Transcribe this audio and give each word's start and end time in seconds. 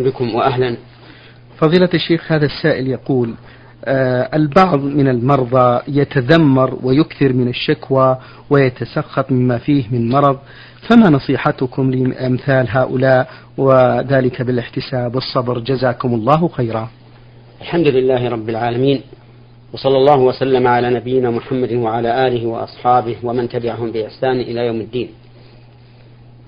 بكم 0.00 0.34
وأهلا. 0.34 0.76
فضيلة 1.58 1.88
الشيخ 1.94 2.32
هذا 2.32 2.46
السائل 2.46 2.88
يقول 2.88 3.34
آه 3.84 4.36
البعض 4.36 4.80
من 4.84 5.08
المرضى 5.08 5.82
يتذمر 5.88 6.78
ويكثر 6.82 7.32
من 7.32 7.48
الشكوى 7.48 8.18
ويتسخط 8.50 9.32
مما 9.32 9.58
فيه 9.58 9.84
من 9.90 10.08
مرض 10.08 10.38
فما 10.88 11.10
نصيحتكم 11.10 11.90
لأمثال 11.90 12.66
هؤلاء 12.68 13.28
وذلك 13.58 14.42
بالاحتساب 14.42 15.14
والصبر؟ 15.14 15.58
جزاكم 15.58 16.14
الله 16.14 16.48
خيرا. 16.48 16.88
الحمد 17.60 17.88
لله 17.88 18.28
رب 18.28 18.48
العالمين 18.48 19.00
وصلى 19.72 19.96
الله 19.96 20.18
وسلم 20.18 20.66
على 20.66 20.90
نبينا 20.90 21.30
محمد 21.30 21.72
وعلى 21.72 22.26
آله 22.26 22.46
وأصحابه 22.46 23.16
ومن 23.22 23.48
تبعهم 23.48 23.92
بإحسان 23.92 24.40
إلى 24.40 24.66
يوم 24.66 24.80
الدين. 24.80 25.08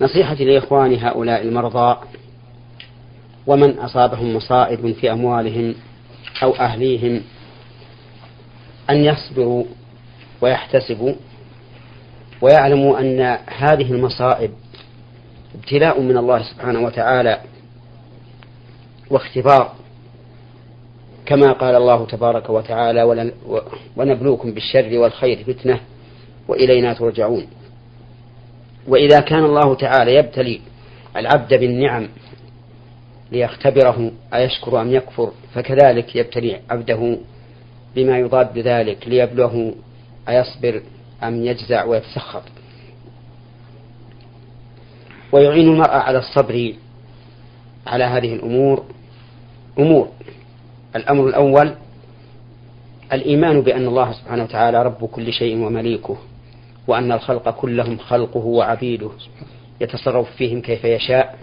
نصيحتي 0.01 0.45
لإخواني 0.45 0.97
هؤلاء 0.99 1.43
المرضى 1.43 1.97
ومن 3.49 3.79
أصابهم 3.79 4.37
مصائب 4.37 4.93
في 4.93 5.13
أموالهم 5.13 5.75
أو 6.43 6.55
أهليهم 6.55 7.23
أن 8.91 9.05
يصبروا 9.05 9.65
ويحتسبوا 10.41 11.15
ويعلموا 12.41 13.01
أن 13.01 13.39
هذه 13.47 13.93
المصائب 13.93 14.51
ابتلاء 15.55 16.01
من 16.01 16.17
الله 16.17 16.43
سبحانه 16.43 16.81
وتعالى 16.81 17.41
واختبار 19.11 19.73
كما 21.27 21.53
قال 21.53 21.75
الله 21.75 22.07
تبارك 22.07 22.51
وتعالى 22.51 23.33
ونبلوكم 23.97 24.53
بالشر 24.53 24.99
والخير 24.99 25.45
فتنة 25.45 25.81
وإلينا 26.49 26.95
ترجعون. 26.95 27.47
وإذا 28.89 29.21
كان 29.21 29.45
الله 29.45 29.75
تعالى 29.75 30.15
يبتلي 30.15 30.61
العبد 31.17 31.55
بالنعم 31.55 32.09
ليختبره 33.33 34.11
أيشكر 34.35 34.81
أم 34.81 34.93
يكفر؟ 34.93 35.33
فكذلك 35.55 36.17
يبتلي 36.17 36.61
عبده 36.71 37.19
بما 37.97 38.19
يضاد 38.19 38.59
ذلك 38.59 39.09
ليبلغه 39.09 39.75
أيصبر 40.29 40.83
أم 41.23 41.45
يجزع 41.45 41.85
ويتسخط؟ 41.85 42.43
ويعين 45.33 45.69
المرأة 45.69 45.99
على 45.99 46.19
الصبر 46.19 46.75
على 47.87 48.05
هذه 48.05 48.35
الأمور. 48.35 48.85
أمور. 49.79 50.09
الأمر 50.97 51.27
الأول 51.29 51.75
الإيمان 53.13 53.61
بأن 53.61 53.87
الله 53.87 54.13
سبحانه 54.13 54.43
وتعالى 54.43 54.83
رب 54.83 55.05
كل 55.05 55.33
شيء 55.33 55.57
ومليكه 55.57 56.17
وأن 56.87 57.13
الخلق 57.13 57.51
كلهم 57.51 57.99
خلقه 57.99 58.39
وعبيده 58.47 59.11
يتصرف 59.81 60.37
فيهم 60.37 60.61
كيف 60.61 60.85
يشاء. 60.85 61.38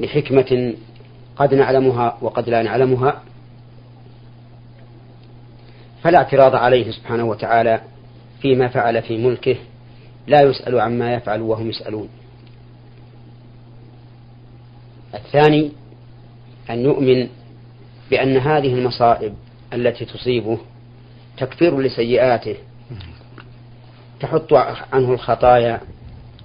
لحكمة 0.00 0.74
قد 1.36 1.54
نعلمها 1.54 2.18
وقد 2.20 2.48
لا 2.48 2.62
نعلمها 2.62 3.22
فلا 6.02 6.18
اعتراض 6.18 6.54
عليه 6.54 6.90
سبحانه 6.90 7.24
وتعالى 7.24 7.80
فيما 8.40 8.68
فعل 8.68 9.02
في 9.02 9.16
ملكه 9.18 9.56
لا 10.26 10.42
يسأل 10.42 10.80
عما 10.80 11.14
يفعل 11.14 11.40
وهم 11.40 11.68
يسألون. 11.68 12.08
الثاني 15.14 15.72
أن 16.70 16.78
يؤمن 16.78 17.28
بأن 18.10 18.36
هذه 18.36 18.74
المصائب 18.74 19.34
التي 19.72 20.04
تصيبه 20.04 20.58
تكفير 21.36 21.80
لسيئاته 21.80 22.56
تحط 24.20 24.52
عنه 24.92 25.12
الخطايا 25.12 25.80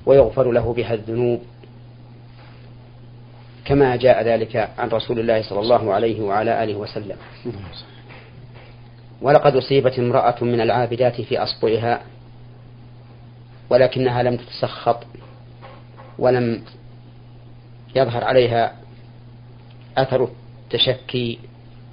ويغفر 0.06 0.52
له 0.52 0.74
بها 0.74 0.94
الذنوب. 0.94 1.42
كما 3.70 3.96
جاء 3.96 4.24
ذلك 4.24 4.70
عن 4.78 4.90
رسول 4.90 5.20
الله 5.20 5.42
صلى 5.42 5.60
الله 5.60 5.94
عليه 5.94 6.22
وعلى 6.22 6.64
آله 6.64 6.76
وسلم. 6.76 7.18
ولقد 9.22 9.56
أصيبت 9.56 10.00
امرأة 10.00 10.44
من 10.44 10.62
العابدات 10.62 11.22
في 11.22 11.38
أصبعها 11.38 12.02
ولكنها 13.70 14.24
لم 14.24 14.38
تتسخط 14.38 15.04
ولم 16.20 16.62
يظهر 17.96 18.24
عليها 18.24 18.76
أثر 19.98 20.30
التشكي 20.64 21.40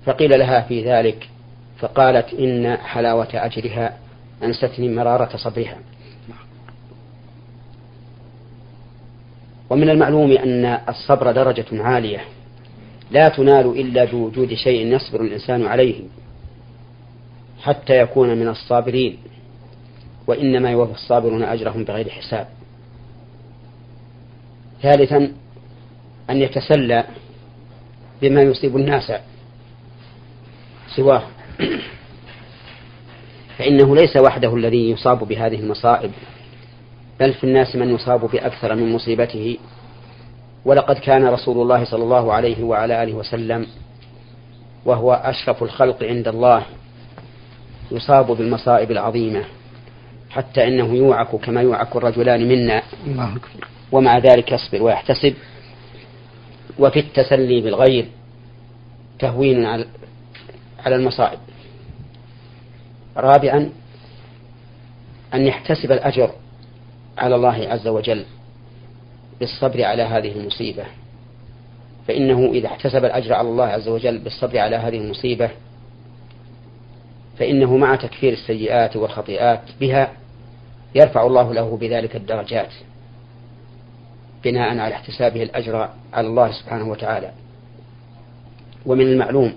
فقيل 0.07 0.39
لها 0.39 0.61
في 0.61 0.85
ذلك 0.85 1.29
فقالت 1.79 2.35
إن 2.35 2.77
حلاوة 2.77 3.29
أجرها 3.35 3.99
أنستني 4.43 4.89
مرارة 4.89 5.37
صبرها. 5.37 5.79
ومن 9.71 9.91
المعلوم 9.91 10.33
أن 10.33 10.65
الصبر 10.89 11.33
درجة 11.33 11.67
عالية 11.73 12.25
لا 13.11 13.29
تنال 13.29 13.81
إلا 13.81 14.05
بوجود 14.05 14.55
شيء 14.55 14.95
يصبر 14.95 15.21
الإنسان 15.21 15.67
عليه 15.67 16.03
حتى 17.63 18.01
يكون 18.01 18.37
من 18.37 18.49
الصابرين 18.49 19.19
وإنما 20.27 20.71
يوفى 20.71 20.93
الصابرون 20.93 21.43
أجرهم 21.43 21.85
بغير 21.85 22.09
حساب. 22.11 22.49
ثالثا 24.83 25.33
أن 26.31 26.43
يتسلى 26.43 27.05
بما 28.23 28.43
يصيب 28.43 28.77
الناس 28.77 29.13
سواه. 30.97 31.23
فإنه 33.59 33.97
ليس 33.97 34.17
وحده 34.17 34.57
الذي 34.57 34.91
يصاب 34.91 35.29
بهذه 35.29 35.61
المصائب. 35.61 36.11
بل 37.21 37.35
في 37.35 37.45
الناس 37.45 37.77
من 37.77 37.95
يصاب 37.95 38.31
بأكثر 38.31 38.75
من 38.75 38.93
مصيبته. 38.93 39.59
ولقد 40.65 40.99
كان 40.99 41.27
رسول 41.27 41.63
الله 41.63 41.85
صلى 41.85 42.03
الله 42.03 42.33
عليه 42.33 42.65
وعلى 42.65 43.03
آله 43.03 43.15
وسلم 43.15 43.67
وهو 44.85 45.13
أشرف 45.13 45.63
الخلق 45.63 46.03
عند 46.03 46.29
الله 46.29 46.63
يصاب 47.91 48.27
بالمصائب 48.27 48.91
العظيمة 48.91 49.45
حتى 50.31 50.69
إنه 50.69 50.95
يوعك 50.95 51.37
كما 51.37 51.63
يوعك 51.63 51.97
الرجلان 51.97 52.49
منا. 52.49 52.83
ومع 53.93 54.19
ذلك 54.19 54.53
يصبر 54.53 54.83
ويحتسب. 54.83 55.35
وفي 56.79 57.01
التسلي 57.01 57.61
بالغير 57.61 58.07
تهوين 59.19 59.65
على 60.85 60.97
المصائب. 60.97 61.39
رابعا 63.17 63.71
أن 65.35 65.47
يحتسب 65.47 65.93
الأجر. 65.93 66.31
على 67.19 67.35
الله 67.35 67.69
عز 67.69 67.89
وجل 67.89 68.25
بالصبر 69.41 69.85
على 69.85 70.03
هذه 70.03 70.33
المصيبة. 70.33 70.85
فإنه 72.09 72.51
إذا 72.53 72.67
احتسب 72.67 73.05
الأجر 73.05 73.33
على 73.33 73.49
الله 73.49 73.65
عز 73.65 73.89
وجل 73.89 74.19
بالصبر 74.19 74.59
على 74.59 74.77
هذه 74.77 74.97
المصيبة 74.97 75.51
فإنه 77.39 77.77
مع 77.77 77.97
تكفير 77.97 78.33
السيئات 78.33 78.97
والخطيئات 78.97 79.61
بها 79.81 80.13
يرفع 80.95 81.27
الله 81.27 81.55
له 81.55 81.77
بذلك 81.77 82.17
الدرجات 82.17 82.73
بناء 84.45 84.79
على 84.79 84.95
احتسابه 84.95 85.43
الأجر 85.43 85.89
على 86.13 86.27
الله 86.27 86.53
سبحانه 86.53 86.89
وتعالى. 86.89 87.33
ومن 88.87 89.07
المعلوم 89.07 89.53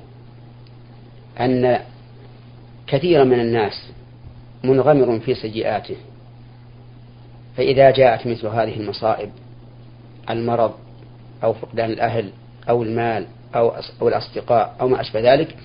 أن 1.39 1.79
كثيرا 2.87 3.23
من 3.23 3.39
الناس 3.39 3.89
منغمر 4.63 5.19
في 5.19 5.35
سيئاته 5.35 5.95
فإذا 7.59 7.91
جاءت 7.91 8.27
مثل 8.27 8.47
هذه 8.47 8.79
المصائب 8.79 9.31
المرض 10.29 10.73
أو 11.43 11.53
فقدان 11.53 11.89
الأهل 11.89 12.31
أو 12.69 12.83
المال 12.83 13.27
أو 13.55 13.73
أو 14.01 14.07
الأصدقاء 14.07 14.75
أو 14.81 14.87
ما 14.87 15.01
أشبه 15.01 15.33
ذلك 15.33 15.55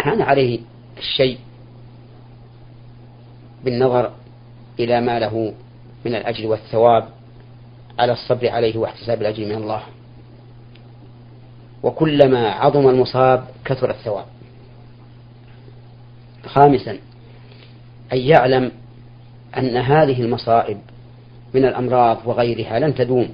هان 0.00 0.22
عليه 0.22 0.60
الشيء 0.98 1.38
بالنظر 3.64 4.12
إلى 4.80 5.00
ما 5.00 5.18
له 5.18 5.54
من 6.04 6.14
الأجر 6.14 6.46
والثواب 6.46 7.08
على 7.98 8.12
الصبر 8.12 8.48
عليه 8.48 8.76
واحتساب 8.76 9.20
الأجر 9.20 9.44
من 9.44 9.54
الله. 9.54 9.82
وكلما 11.82 12.50
عظم 12.50 12.88
المصاب 12.88 13.44
كثر 13.64 13.90
الثواب. 13.90 14.26
خامسا 16.46 16.98
أن 18.12 18.18
يعلم 18.18 18.72
أن 19.58 19.76
هذه 19.76 20.22
المصائب 20.22 20.78
من 21.54 21.64
الأمراض 21.64 22.18
وغيرها 22.24 22.78
لن 22.78 22.94
تدوم 22.94 23.28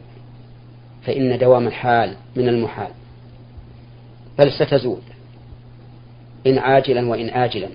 فإن 1.02 1.38
دوام 1.38 1.66
الحال 1.66 2.16
من 2.36 2.48
المحال. 2.48 2.90
بل 4.38 4.52
ستزول 4.52 5.00
إن 6.46 6.58
عاجلا 6.58 7.08
وإن 7.08 7.28
آجلا. 7.28 7.68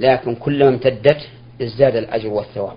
لكن 0.00 0.34
كلما 0.34 0.68
امتدت 0.68 1.28
ازداد 1.62 1.96
الأجر 1.96 2.28
والثواب. 2.28 2.76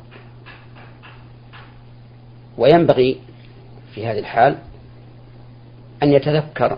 وينبغي 2.57 3.18
في 3.94 4.07
هذه 4.07 4.19
الحال 4.19 4.57
أن 6.04 6.13
يتذكر 6.13 6.77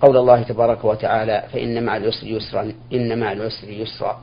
قول 0.00 0.16
الله 0.16 0.42
تبارك 0.42 0.84
وتعالى 0.84 1.44
فإن 1.52 1.84
مع 1.84 1.96
العسر 1.96 2.26
يسرا 2.26 2.72
إن 2.92 3.18
مع 3.18 3.32
العسر 3.32 3.68
يسرا. 3.68 4.22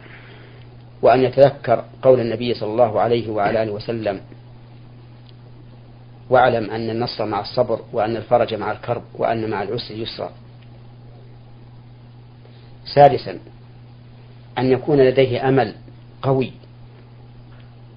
وأن 1.01 1.23
يتذكر 1.23 1.83
قول 2.01 2.19
النبي 2.19 2.53
صلى 2.53 2.71
الله 2.71 2.99
عليه 3.01 3.29
وعلى 3.29 3.63
آله 3.63 3.71
وسلم 3.71 4.21
واعلم 6.29 6.71
أن 6.71 6.89
النصر 6.89 7.25
مع 7.25 7.41
الصبر 7.41 7.81
وأن 7.94 8.17
الفرج 8.17 8.53
مع 8.53 8.71
الكرب 8.71 9.03
وأن 9.13 9.49
مع 9.49 9.63
العسر 9.63 9.95
يسرا. 9.95 10.31
سادسا 12.95 13.39
أن 14.57 14.71
يكون 14.71 14.97
لديه 14.97 15.49
أمل 15.49 15.75
قوي 16.21 16.51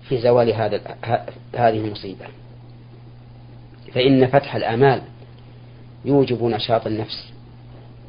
في 0.08 0.20
زوال 0.20 0.52
هذا 0.52 0.80
هذه 1.54 1.78
المصيبة. 1.78 2.26
فإن 3.94 4.26
فتح 4.26 4.54
الآمال 4.54 5.02
يوجب 6.04 6.44
نشاط 6.44 6.86
النفس 6.86 7.32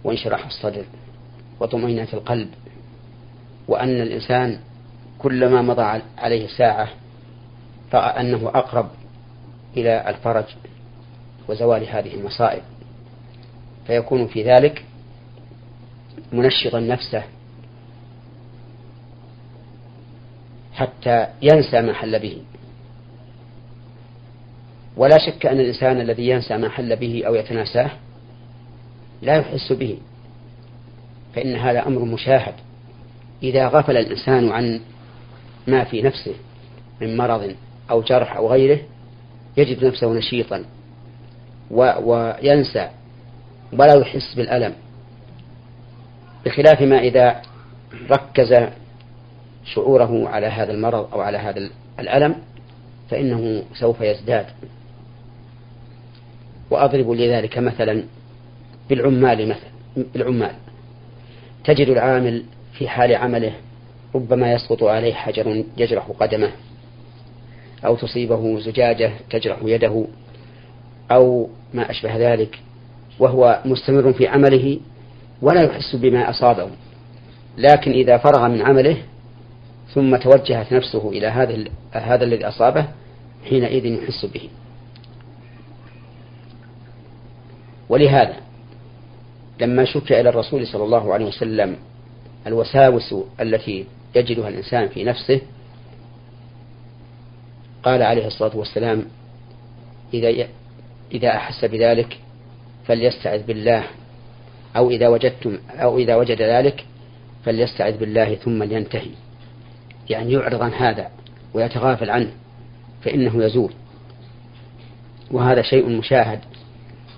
وانشراح 0.04 0.46
الصدر 0.46 0.86
وطمأنينة 1.60 2.08
القلب 2.14 2.50
وأن 3.68 4.02
الإنسان 4.02 4.60
كلما 5.22 5.62
مضى 5.62 6.02
عليه 6.18 6.48
ساعة 6.48 6.90
رأى 7.94 8.22
أنه 8.22 8.50
أقرب 8.50 8.90
إلى 9.78 10.10
الفرج 10.10 10.46
وزوال 11.48 11.90
هذه 11.90 12.14
المصائب. 12.14 12.62
فيكون 13.88 14.28
في 14.28 14.44
ذلك 14.44 14.86
منشطا 16.32 16.80
نفسه 16.80 17.24
حتى 20.74 21.28
ينسى 21.42 21.82
ما 21.82 21.94
حل 21.94 22.20
به. 22.20 22.38
ولا 24.98 25.18
شك 25.18 25.46
أن 25.46 25.60
الإنسان 25.60 26.02
الذي 26.02 26.30
ينسى 26.30 26.58
ما 26.58 26.70
حل 26.70 26.96
به 26.96 27.24
أو 27.28 27.36
يتناساه 27.36 27.92
لا 29.22 29.36
يحس 29.36 29.74
به 29.74 29.98
فإن 31.36 31.56
هذا 31.56 31.88
أمر 31.88 32.06
مشاهد. 32.06 32.54
إذا 33.44 33.68
غفل 33.68 33.98
الإنسان 33.98 34.52
عن 34.52 34.82
ما 35.68 35.84
في 35.84 36.02
نفسه 36.02 36.34
من 37.02 37.18
مرض 37.18 37.56
أو 37.92 38.02
جرح 38.02 38.36
أو 38.36 38.52
غيره 38.52 38.80
يجد 39.58 39.86
نفسه 39.86 40.14
نشيطا 40.14 40.66
وينسى 41.72 42.90
ولا 43.74 43.94
يحس 43.94 44.36
بالألم. 44.36 44.74
بخلاف 46.46 46.82
ما 46.82 47.00
إذا 47.00 47.42
ركز 48.12 48.56
شعوره 49.66 50.30
على 50.30 50.48
هذا 50.48 50.72
المرض 50.72 51.14
أو 51.14 51.22
على 51.22 51.38
هذا 51.38 51.70
الألم 52.00 52.36
فإنه 53.10 53.64
سوف 53.74 54.02
يزداد. 54.02 54.46
وأضرب 56.70 57.12
لذلك 57.12 57.58
مثلا 57.58 58.04
بالعمال 58.90 59.50
مثلا 59.50 60.06
بالعمال. 60.14 60.56
تجد 61.64 61.88
العامل 61.88 62.44
في 62.74 62.88
حال 62.88 63.16
عمله 63.16 63.54
ربما 64.16 64.54
يسقط 64.54 64.84
عليه 64.84 65.14
حجر 65.14 65.64
يجرح 65.78 66.08
قدمه 66.20 66.52
أو 67.86 67.96
تصيبه 67.96 68.60
زجاجة 68.60 69.12
تجرح 69.30 69.58
يده 69.64 70.06
أو 71.12 71.50
ما 71.74 71.92
أشبه 71.92 72.34
ذلك 72.34 72.60
وهو 73.20 73.62
مستمر 73.66 74.14
في 74.14 74.28
عمله 74.28 74.80
ولا 75.42 75.62
يحس 75.62 75.96
بما 75.96 76.30
أصابه. 76.30 76.70
لكن 77.58 77.92
إذا 77.92 78.18
فرغ 78.18 78.48
من 78.48 78.62
عمله 78.62 78.98
ثم 79.94 80.16
توجهت 80.16 80.74
نفسه 80.74 81.10
إلى 81.10 81.28
هذا 81.28 81.64
هذا 81.92 82.24
الذي 82.24 82.48
أصابه 82.48 82.86
حينئذ 83.50 83.86
يحس 83.86 84.26
به. 84.26 84.50
ولهذا 87.90 88.36
لما 89.62 89.86
شكى 89.86 90.22
إلى 90.22 90.30
الرسول 90.30 90.68
صلى 90.68 90.84
الله 90.84 91.14
عليه 91.14 91.26
وسلم 91.26 91.78
الوساوس 92.48 93.16
التي 93.42 93.86
يجدها 94.16 94.50
الإنسان 94.50 94.88
في 94.88 95.04
نفسه. 95.04 95.42
قال 97.84 98.02
عليه 98.02 98.28
الصلاة 98.28 98.58
والسلام 98.58 99.06
إذا 100.14 100.48
إذا 101.12 101.30
أحس 101.30 101.66
بذلك 101.66 102.20
فليستعذ 102.88 103.44
بالله 103.44 103.84
أو 104.76 104.90
إذا 104.90 105.08
وجدتم 105.08 105.58
أو 105.72 105.98
إذا 105.98 106.16
وجد 106.16 106.42
ذلك 106.42 106.86
فليستعذ 107.46 107.98
بالله 107.98 108.36
ثم 108.36 108.64
لينتهي. 108.64 109.12
يعني 110.10 110.34
يعرض 110.34 110.62
عن 110.62 110.74
هذا 110.74 111.10
ويتغافل 111.54 112.10
عنه 112.10 112.32
فإنه 113.02 113.44
يزول. 113.44 113.72
وهذا 115.32 115.62
شيء 115.62 115.90
مشاهد 115.90 116.40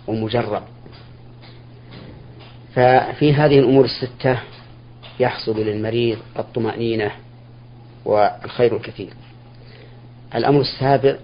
ومجرب. 0.07 0.63
ففي 2.75 3.33
هذه 3.33 3.59
الأمور 3.59 3.85
الستة 3.85 4.39
يحصل 5.19 5.59
للمريض 5.59 6.17
الطمأنينة 6.39 7.11
والخير 8.05 8.75
الكثير. 8.75 9.13
الأمر 10.35 10.61
السابع 10.61 11.15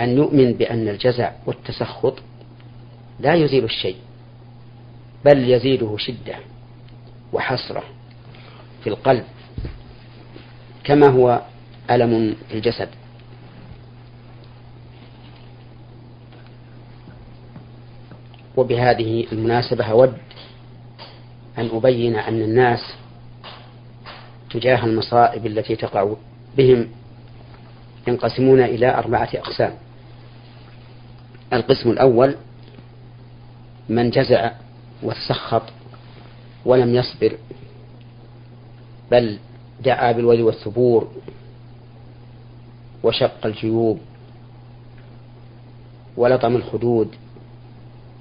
أن 0.00 0.16
يؤمن 0.16 0.52
بأن 0.52 0.88
الجزع 0.88 1.32
والتسخط 1.46 2.18
لا 3.20 3.34
يزيل 3.34 3.64
الشيء 3.64 3.96
بل 5.24 5.50
يزيده 5.50 5.96
شدة 5.98 6.34
وحسرة 7.32 7.82
في 8.84 8.90
القلب 8.90 9.24
كما 10.84 11.06
هو 11.06 11.42
ألم 11.90 12.36
في 12.48 12.54
الجسد. 12.54 12.88
وبهذه 18.56 19.26
المناسبة 19.32 19.84
أود 19.84 20.14
أن 21.58 21.70
أبين 21.72 22.16
أن 22.16 22.42
الناس 22.42 22.80
تجاه 24.50 24.84
المصائب 24.84 25.46
التي 25.46 25.76
تقع 25.76 26.14
بهم 26.56 26.88
ينقسمون 28.08 28.60
إلى 28.60 28.94
أربعة 28.94 29.28
أقسام. 29.34 29.74
القسم 31.52 31.90
الأول 31.90 32.34
من 33.88 34.10
جزع 34.10 34.50
وسخط 35.02 35.62
ولم 36.64 36.94
يصبر 36.94 37.36
بل 39.10 39.38
دعا 39.84 40.12
بالويل 40.12 40.42
والثبور 40.42 41.12
وشق 43.02 43.46
الجيوب 43.46 44.00
ولطم 46.16 46.56
الخدود 46.56 47.14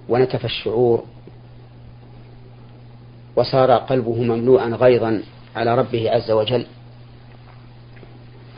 ونتف 0.10 0.46
الشعور 0.46 1.04
وصار 3.36 3.72
قلبه 3.72 4.24
مملوءا 4.24 4.70
غيظا 4.70 5.24
على 5.56 5.76
ربه 5.76 6.12
عز 6.12 6.32
وجل 6.32 6.66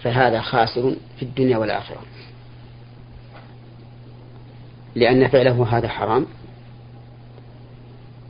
فهذا 0.04 0.42
خاسر 0.42 0.96
في 1.18 1.24
الدنيا 1.24 1.58
والآخرة. 1.58 2.02
لأن 4.96 5.28
فعله 5.28 5.78
هذا 5.78 5.88
حرام 5.88 6.26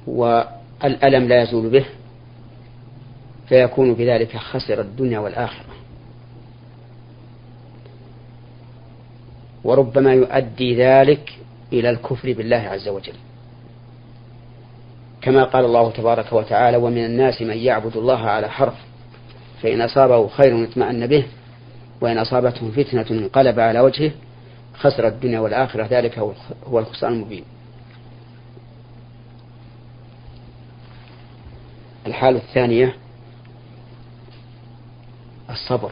والألم 0.07 1.27
لا 1.27 1.41
يزول 1.41 1.69
به 1.69 1.85
فيكون 3.49 3.93
بذلك 3.93 4.37
خسر 4.37 4.81
الدنيا 4.81 5.19
والآخرة. 5.19 5.73
وربما 9.63 10.13
يؤدي 10.13 10.83
ذلك 10.83 11.39
إلى 11.73 11.89
الكفر 11.89 12.33
بالله 12.33 12.57
عز 12.57 12.87
وجل. 12.87 13.15
كما 15.25 15.43
قال 15.43 15.65
الله 15.65 15.91
تبارك 15.91 16.33
وتعالى 16.33 16.77
ومن 16.77 17.05
الناس 17.05 17.41
من 17.41 17.57
يعبد 17.57 17.97
الله 17.97 18.19
على 18.19 18.49
حرف 18.49 18.73
فإن 19.63 19.81
أصابه 19.81 20.27
خير 20.27 20.63
اطمأن 20.63 21.07
به 21.07 21.25
وإن 22.01 22.17
أصابته 22.17 22.71
فتنة 22.71 23.05
انقلب 23.11 23.59
على 23.59 23.79
وجهه 23.79 24.11
خسر 24.73 25.07
الدنيا 25.07 25.39
والآخرة. 25.39 25.87
ذلك 25.89 26.19
هو 26.67 26.79
الخسران 26.79 27.13
المبين. 27.13 27.43
الحالة 32.07 32.37
الثانية 32.37 32.95
الصبر. 35.49 35.91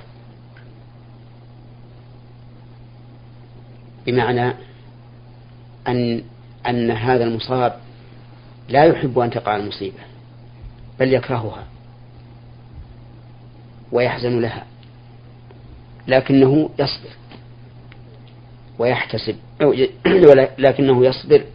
بمعنى 4.06 4.54
أن 5.88 6.24
أن 6.68 6.92
هذا 6.92 7.24
المصاب 7.24 7.80
لا 8.70 8.84
يحب 8.84 9.20
أن 9.20 9.30
تقع 9.30 9.56
المصيبة 9.56 10.00
بل 11.00 11.14
يكرهها 11.14 11.64
ويحزن 13.92 14.40
لها 14.42 14.66
لكنه 16.08 16.70
يصبر 16.80 17.10
ويحتسب 18.80 19.36
لكنه 20.58 21.06
يصبر 21.06 21.46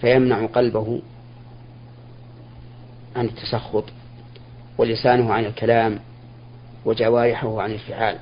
فيمنع 0.00 0.46
قلبه 0.46 1.02
عن 3.16 3.24
التسخط 3.24 3.84
ولسانه 4.78 5.32
عن 5.32 5.44
الكلام 5.44 6.00
وجوارحه 6.84 7.62
عن 7.62 7.72
الفعال. 7.72 8.18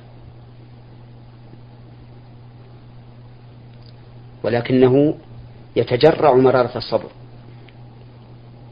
ولكنه 4.43 5.15
يتجرع 5.75 6.33
مرارة 6.33 6.77
الصبر. 6.77 7.09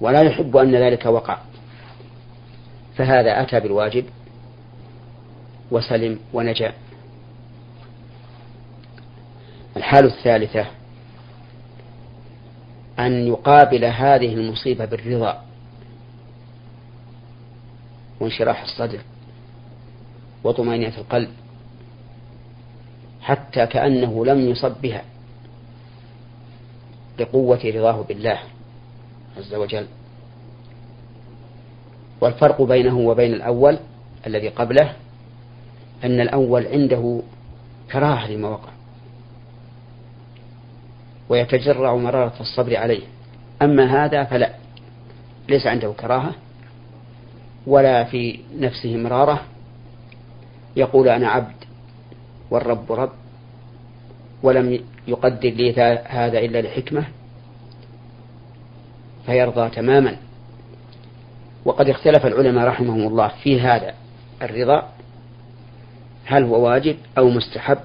ولا 0.01 0.21
يحب 0.21 0.57
أن 0.57 0.75
ذلك 0.75 1.05
وقع. 1.05 1.37
فهذا 2.97 3.41
أتى 3.41 3.59
بالواجب 3.59 4.05
وسلم 5.71 6.19
ونجا. 6.33 6.73
الحالة 9.77 10.07
الثالثة 10.07 10.65
أن 12.99 13.27
يقابل 13.27 13.85
هذه 13.85 14.33
المصيبة 14.33 14.85
بالرضا 14.85 15.45
وانشراح 18.19 18.61
الصدر 18.61 18.99
وطمأنينة 20.43 20.97
القلب 20.97 21.29
حتى 23.21 23.65
كأنه 23.65 24.25
لم 24.25 24.39
يصب 24.39 24.81
بها 24.81 25.03
لقوة 27.19 27.61
رضاه 27.65 28.01
بالله. 28.01 28.39
عز 29.41 29.53
وجل. 29.53 29.85
والفرق 32.21 32.61
بينه 32.61 32.97
وبين 32.97 33.33
الأول 33.33 33.79
الذي 34.27 34.49
قبله 34.49 34.93
أن 36.03 36.21
الأول 36.21 36.67
عنده 36.67 37.21
كراهة 37.91 38.31
لما 38.31 38.49
وقع 38.49 38.69
ويتجرع 41.29 41.95
مرارة 41.95 42.33
الصبر 42.39 42.77
عليه. 42.77 43.01
أما 43.61 44.05
هذا 44.05 44.23
فلا. 44.23 44.53
ليس 45.49 45.67
عنده 45.67 45.93
كراهة 45.93 46.35
ولا 47.67 48.03
في 48.03 48.39
نفسه 48.59 48.97
مرارة. 48.97 49.41
يقول 50.75 51.09
أنا 51.09 51.27
عبد 51.27 51.55
والرب 52.51 52.91
رب 52.91 53.11
ولم 54.43 54.79
يقدر 55.07 55.49
لي 55.49 55.73
هذا 56.05 56.39
إلا 56.39 56.61
لحكمة. 56.61 57.05
فيرضى 59.25 59.69
تماما. 59.69 60.17
وقد 61.65 61.89
اختلف 61.89 62.25
العلماء 62.25 62.67
رحمهم 62.67 63.07
الله 63.07 63.27
في 63.27 63.61
هذا 63.61 63.93
الرضا 64.41 64.89
هل 66.25 66.43
هو 66.43 66.65
واجب 66.65 66.97
أو 67.17 67.29
مستحب؟ 67.29 67.77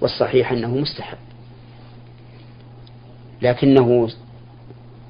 والصحيح 0.00 0.52
أنه 0.52 0.68
مستحب. 0.68 1.18
لكنه 3.42 4.08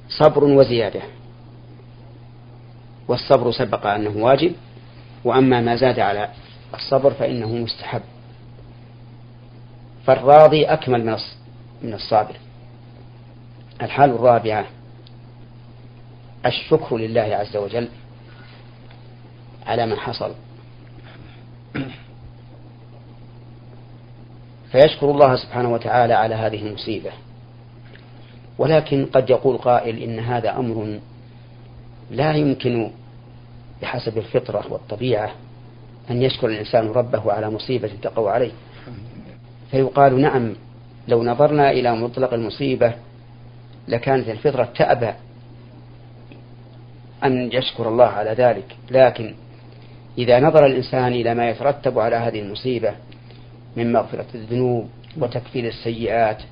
صبر 0.08 0.44
وزيادة. 0.44 1.02
والصبر 3.08 3.52
سبق 3.52 3.86
أنه 3.86 4.24
واجب 4.24 4.52
وأما 5.24 5.60
ما 5.60 5.76
زاد 5.76 5.98
على 5.98 6.28
الصبر 6.74 7.10
فإنه 7.10 7.48
مستحب. 7.48 8.02
فالراضي 10.06 10.64
أكمل 10.64 11.16
من 11.82 11.94
الصابر. 11.94 12.36
الحال 13.82 14.10
الرابعة 14.10 14.66
الشكر 16.46 16.96
لله 16.96 17.20
عز 17.20 17.56
وجل 17.56 17.88
على 19.66 19.86
ما 19.86 19.96
حصل. 19.96 20.32
فيشكر 24.72 25.10
الله 25.10 25.36
سبحانه 25.36 25.72
وتعالى 25.72 26.14
على 26.14 26.34
هذه 26.34 26.66
المصيبة. 26.66 27.10
ولكن 28.58 29.06
قد 29.06 29.30
يقول 29.30 29.58
قائل 29.58 29.98
إن 30.02 30.18
هذا 30.18 30.56
أمر 30.56 31.00
لا 32.10 32.32
يمكن 32.32 32.90
بحسب 33.82 34.18
الفطرة 34.18 34.72
والطبيعة 34.72 35.30
أن 36.10 36.22
يشكر 36.22 36.46
الإنسان 36.46 36.88
ربه 36.88 37.32
على 37.32 37.50
مصيبة 37.50 37.90
تقع 38.02 38.30
عليه. 38.30 38.52
فيقال 39.70 40.20
نعم 40.20 40.54
لو 41.08 41.24
نظرنا 41.24 41.70
إلى 41.70 41.96
مطلق 41.96 42.34
المصيبة 42.34 42.94
لكانت 43.88 44.28
الفطرة 44.28 44.64
تأبى 44.64 45.12
أن 47.24 47.52
يشكر 47.52 47.88
الله 47.88 48.06
على 48.06 48.30
ذلك. 48.30 48.76
لكن 48.90 49.34
إذا 50.18 50.40
نظر 50.40 50.66
الإنسان 50.66 51.12
إلى 51.12 51.34
ما 51.34 51.48
يترتب 51.48 51.98
على 51.98 52.16
هذه 52.16 52.40
المصيبة 52.40 52.94
من 53.76 53.92
مغفرة 53.92 54.26
الذنوب 54.34 54.88
وتكفير 55.16 55.66
السيئات 55.66 56.42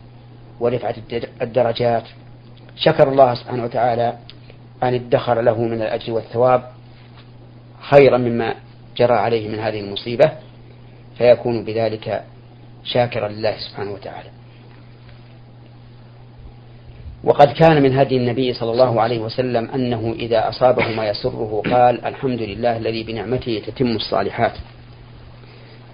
ورفعة 0.60 0.94
الدرجات 1.42 2.04
شكر 2.76 3.08
الله 3.08 3.34
سبحانه 3.34 3.64
وتعالى 3.64 4.18
أن 4.82 4.94
ادخر 4.94 5.40
له 5.40 5.62
من 5.62 5.82
الأجر 5.82 6.12
والثواب 6.12 6.64
خيرا 7.80 8.18
مما 8.18 8.54
جرى 8.96 9.14
عليه 9.14 9.48
من 9.48 9.58
هذه 9.58 9.80
المصيبة 9.80 10.32
فيكون 11.18 11.64
بذلك 11.64 12.24
شاكرا 12.84 13.28
لله 13.28 13.56
سبحانه 13.68 13.92
وتعالى. 13.92 14.39
وقد 17.24 17.52
كان 17.52 17.82
من 17.82 17.98
هدي 17.98 18.16
النبي 18.16 18.52
صلى 18.52 18.70
الله 18.70 19.00
عليه 19.00 19.18
وسلم 19.18 19.70
أنه 19.70 20.14
إذا 20.18 20.48
أصابه 20.48 20.88
ما 20.88 21.08
يسره 21.08 21.62
قال 21.64 22.04
الحمد 22.06 22.42
لله 22.42 22.76
الذي 22.76 23.02
بنعمته 23.02 23.62
تتم 23.66 23.86
الصالحات. 23.86 24.52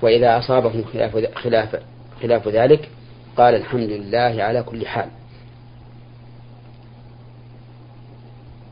وإذا 0.03 0.39
أصابه 0.39 0.85
خلاف, 0.93 1.35
خلاف, 1.35 1.77
خلاف 2.23 2.49
ذلك 2.49 2.89
قال 3.37 3.55
الحمد 3.55 3.91
لله 3.91 4.43
على 4.43 4.63
كل 4.63 4.87
حال. 4.87 5.09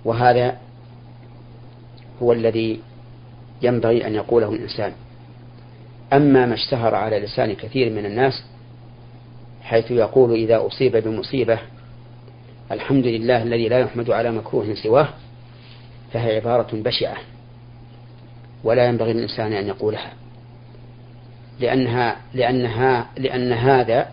وهذا 0.05 0.57
هو 2.23 2.33
الذي 2.33 2.81
ينبغي 3.63 4.07
أن 4.07 4.15
يقوله 4.15 4.49
الإنسان. 4.49 4.93
أما 6.13 6.47
ما 6.47 6.55
اشتهر 6.55 6.95
على 6.95 7.19
لسان 7.19 7.55
كثير 7.55 7.91
من 7.91 8.07
الناس 8.07 8.45
حيث 9.63 9.91
يقول 9.91 10.33
إذا 10.33 10.67
أصيب 10.67 10.97
بمصيبة 10.97 11.59
الحمد 12.73 13.07
لله 13.07 13.43
الذي 13.43 13.69
لا 13.69 13.79
يحمد 13.79 14.11
على 14.11 14.31
مكروه 14.31 14.75
سواه 14.75 15.09
فهي 16.13 16.37
عبارة 16.37 16.69
بشعة 16.73 17.17
ولا 18.65 18.87
ينبغي 18.87 19.13
للإنسان 19.13 19.53
أن 19.53 19.67
يقولها 19.67 20.13
لأنها 21.61 22.17
لأنها 22.35 23.07
لأن 23.17 23.53
هذا 23.53 24.09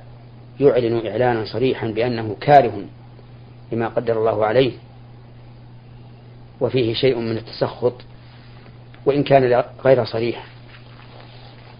يعلن 0.59 1.07
إعلانا 1.07 1.45
صريحا 1.45 1.87
بأنه 1.87 2.35
كاره 2.41 2.81
لما 3.71 3.87
قدر 3.87 4.17
الله 4.19 4.45
عليه 4.45 4.71
وفيه 6.61 6.93
شيء 6.93 7.17
من 7.19 7.37
التسخط 7.37 7.93
وإن 9.05 9.23
كان 9.23 9.63
غير 9.85 10.05
صريح. 10.05 10.45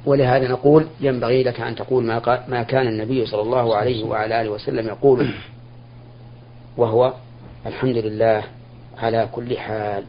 ولهذا 0.06 0.48
نقول 0.48 0.88
ينبغي 1.01 1.44
لك 1.44 1.62
أن 1.62 1.75
تقول 1.75 2.04
ما, 2.04 2.46
ما 2.48 2.63
كان 2.63 2.88
النبي 2.88 3.25
صلى 3.25 3.42
الله 3.42 3.75
عليه 3.75 4.04
وعلى 4.04 4.42
آله 4.42 4.50
وسلم 4.50 4.88
يقول 4.88 5.32
وهو 6.78 7.13
الحمد 7.66 7.98
لله 7.98 8.44
على 8.98 9.30
كل 9.32 9.58
حال. 9.58 10.04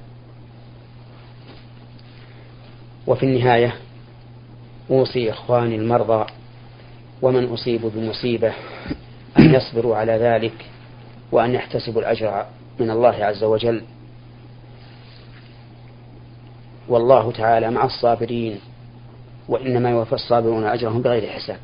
وفي 3.06 3.22
النهاية 3.22 3.74
أوصي 4.90 5.30
إخواني 5.30 5.76
المرضى 5.76 6.26
ومن 7.22 7.44
أصيبوا 7.44 7.90
بمصيبة 7.94 8.52
أن 9.38 9.54
يصبروا 9.54 9.96
على 9.96 10.12
ذلك 10.12 10.66
وأن 11.32 11.54
يحتسبوا 11.54 12.00
الأجر 12.00 12.46
من 12.80 12.90
الله 12.90 13.24
عز 13.24 13.44
وجل. 13.44 13.82
والله 16.88 17.32
تعالى 17.32 17.70
مع 17.70 17.84
الصابرين 17.84 18.60
وإنما 19.48 19.90
يوفى 19.90 20.12
الصابرون 20.12 20.64
أجرهم 20.64 21.02
بغير 21.02 21.30
حساب. 21.30 21.58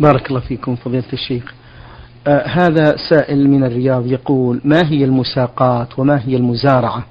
بارك 0.00 0.30
الله 0.30 0.40
فيكم 0.40 0.76
فضيلة 0.76 1.12
الشيخ. 1.12 1.54
آه 2.26 2.46
هذا 2.46 2.96
سائل 3.08 3.48
من 3.50 3.64
الرياض 3.64 4.06
يقول 4.06 4.60
ما 4.64 4.90
هي 4.90 5.04
المساقات 5.04 5.98
وما 5.98 6.20
هي 6.26 6.36
المزارعة؟ 6.36 7.06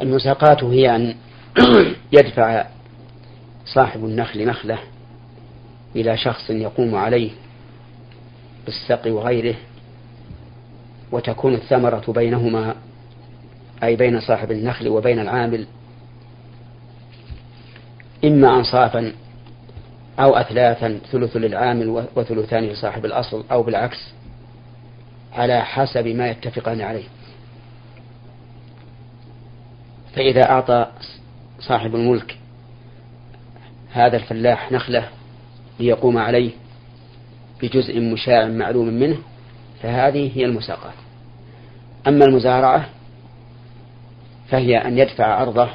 المساقات 0.00 0.64
هي 0.64 0.96
أن 0.96 1.14
يدفع 2.18 2.64
صاحب 3.64 4.04
النخل 4.04 4.46
نخلة 4.46 4.78
إلى 5.96 6.16
شخص 6.16 6.50
يقوم 6.50 6.94
عليه 6.94 7.30
بالسقي 8.66 9.10
وغيره 9.10 9.54
وتكون 11.12 11.54
الثمرة 11.54 12.04
بينهما 12.08 12.74
أي 13.82 13.96
بين 13.96 14.20
صاحب 14.20 14.52
النخل 14.52 14.88
وبين 14.88 15.18
العامل 15.18 15.66
إما 18.24 18.56
أنصافا 18.56 19.12
أو 20.20 20.36
أثلاثا 20.36 21.00
ثلث 21.12 21.36
للعامل 21.36 22.06
وثلثان 22.16 22.64
لصاحب 22.64 23.04
الأصل 23.04 23.44
أو 23.52 23.62
بالعكس 23.62 24.12
على 25.32 25.64
حسب 25.64 26.06
ما 26.06 26.30
يتفقان 26.30 26.80
عليه. 26.80 27.04
فإذا 30.14 30.50
أعطى 30.50 30.86
صاحب 31.58 31.94
الملك 31.94 32.36
هذا 33.92 34.16
الفلاح 34.16 34.72
نخلة 34.72 35.08
ليقوم 35.80 36.18
عليه 36.18 36.50
بجزء 37.62 38.00
مشاع 38.00 38.46
معلوم 38.46 38.86
منه 38.88 39.18
فهذه 39.82 40.38
هي 40.38 40.44
المساقات. 40.44 40.94
أما 42.08 42.24
المزارعة 42.24 42.88
فهي 44.48 44.76
أن 44.78 44.98
يدفع 44.98 45.42
أرضه 45.42 45.68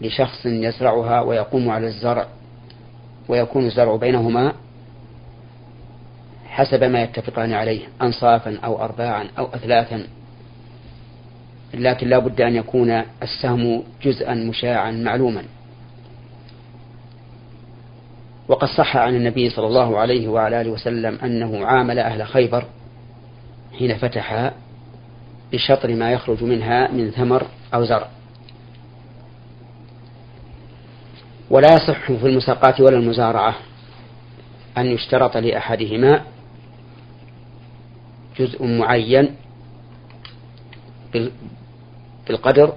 لشخص 0.00 0.46
يزرعها 0.46 1.20
ويقوم 1.20 1.70
على 1.70 1.86
الزرع 1.86 2.26
ويكون 3.28 3.66
الزرع 3.66 3.96
بينهما 3.96 4.52
حسب 6.46 6.84
ما 6.84 7.02
يتفقان 7.02 7.52
عليه 7.52 7.80
أنصافا 8.02 8.58
أو 8.64 8.84
أرباعا 8.84 9.28
أو 9.38 9.46
أثلاثا. 9.46 10.06
لكن 11.74 12.08
لا 12.08 12.18
بد 12.18 12.40
أن 12.40 12.56
يكون 12.56 13.02
السهم 13.22 13.82
جزءا 14.02 14.34
مشاعا 14.34 14.90
معلوما. 14.90 15.44
وقد 18.48 18.68
صح 18.68 18.96
عن 18.96 19.16
النبي 19.16 19.50
صلى 19.50 19.66
الله 19.66 19.98
عليه 19.98 20.28
وعلى 20.28 20.60
آله 20.60 20.70
وسلم 20.70 21.18
أنه 21.24 21.66
عامل 21.66 21.98
أهل 21.98 22.26
خيبر 22.26 22.64
حين 23.78 23.96
فتحها 23.96 24.52
بشطر 25.52 25.94
ما 25.94 26.12
يخرج 26.12 26.44
منها 26.44 26.90
من 26.90 27.10
ثمر 27.10 27.46
أو 27.74 27.84
زرع. 27.84 28.08
ولا 31.50 31.74
يصح 31.74 32.12
في 32.12 32.26
المساقات 32.26 32.80
ولا 32.80 32.96
المزارعة 32.96 33.56
أن 34.78 34.86
يشترط 34.86 35.36
لأحدهما 35.36 36.22
جزء 38.38 38.64
معين 38.64 39.36
بالقدر 42.28 42.72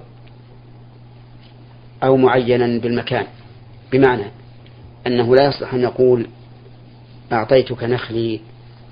أو 2.02 2.16
معينا 2.16 2.78
بالمكان 2.78 3.26
بمعنى 3.92 4.24
أنه 5.06 5.36
لا 5.36 5.46
يصلح 5.46 5.74
أن 5.74 5.80
يقول 5.80 6.26
أعطيتك 7.32 7.84
نخلي 7.84 8.40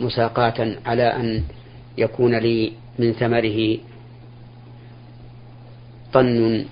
مساقاة 0.01 0.77
على 0.87 1.03
أن 1.03 1.43
يكون 1.99 2.35
لي 2.35 2.73
من 2.99 3.13
ثمره 3.13 3.79
طن 6.13 6.65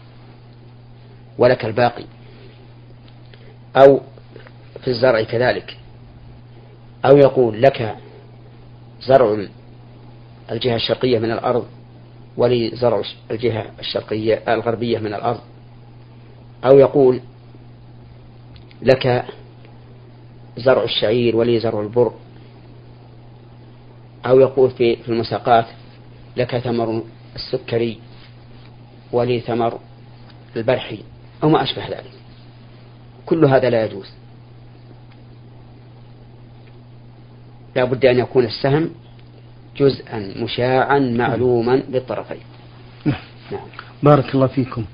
ولك 1.38 1.64
الباقي. 1.64 2.04
أو 3.82 4.00
في 4.84 4.88
الزرع 4.88 5.22
كذلك 5.22 5.76
أو 7.04 7.16
يقول 7.16 7.62
لك 7.62 7.96
زرع 9.02 9.46
الجهة 10.50 10.76
الشرقية 10.76 11.18
من 11.18 11.30
الأرض 11.30 11.66
ولي 12.36 12.76
زرع 12.76 13.02
الجهة 13.30 13.66
الشرقية 13.78 14.42
الغربية 14.48 14.98
من 14.98 15.14
الأرض 15.14 15.40
أو 16.64 16.78
يقول 16.78 17.20
لك 18.82 19.24
زرع 20.56 20.82
الشعير 20.82 21.36
ولي 21.36 21.60
زرع 21.60 21.80
البر 21.80 22.12
أو 24.26 24.40
يقول 24.40 24.70
في 24.70 25.08
المساقات 25.08 25.66
لك 26.36 26.58
ثمر 26.58 27.02
السكري 27.36 27.98
ولي 29.12 29.40
ثمر 29.40 29.78
البرحي 30.56 30.98
أو 31.42 31.48
ما 31.48 31.62
أشبه 31.62 31.88
ذلك. 31.88 32.17
كل 33.28 33.44
هذا 33.44 33.70
لا 33.70 33.84
يجوز. 33.84 34.06
لا 37.76 37.84
بد 37.84 38.06
أن 38.06 38.18
يكون 38.18 38.44
السهم 38.44 38.90
جزءا 39.76 40.32
مشاعا 40.36 40.98
معلوما 40.98 41.82
بالطرفين 41.88 42.40
نعم. 43.52 43.66
بارك 44.02 44.34
الله 44.34 44.46
فيكم. 44.46 44.84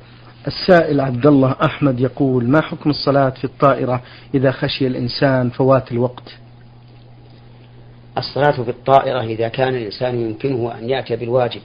السائل 0.47 1.01
عبد 1.01 1.27
الله 1.27 1.57
أحمد 1.65 2.01
يقول 2.01 2.49
ما 2.49 2.61
حكم 2.61 2.91
الصلاة 2.91 3.31
في 3.31 3.45
الطائرة 3.45 4.03
إذا 4.35 4.51
خشي 4.51 4.87
الإنسان 4.87 5.51
فوات 5.51 5.93
الوقت؟ 5.93 6.37
الصلاة 8.19 8.63
في 8.63 8.71
الطائرة 8.71 9.21
إذا 9.21 9.49
كان 9.49 9.75
الإنسان 9.75 10.21
يمكنه 10.21 10.79
أن 10.79 10.91
يأتي 10.91 11.17
بالواجب. 11.17 11.61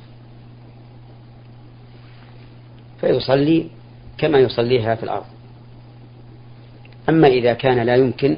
فيصلي 3.02 3.68
كما 4.18 4.38
يصليها 4.40 4.96
في 4.96 5.04
الأرض. 5.04 5.39
أما 7.10 7.28
إذا 7.28 7.54
كان 7.54 7.80
لا 7.80 7.96
يمكن 7.96 8.38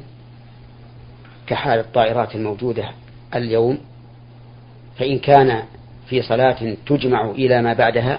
كحال 1.46 1.78
الطائرات 1.78 2.34
الموجودة 2.34 2.88
اليوم 3.34 3.78
فإن 4.98 5.18
كان 5.18 5.62
في 6.06 6.22
صلاة 6.22 6.76
تجمع 6.86 7.30
إلى 7.30 7.62
ما 7.62 7.72
بعدها 7.72 8.18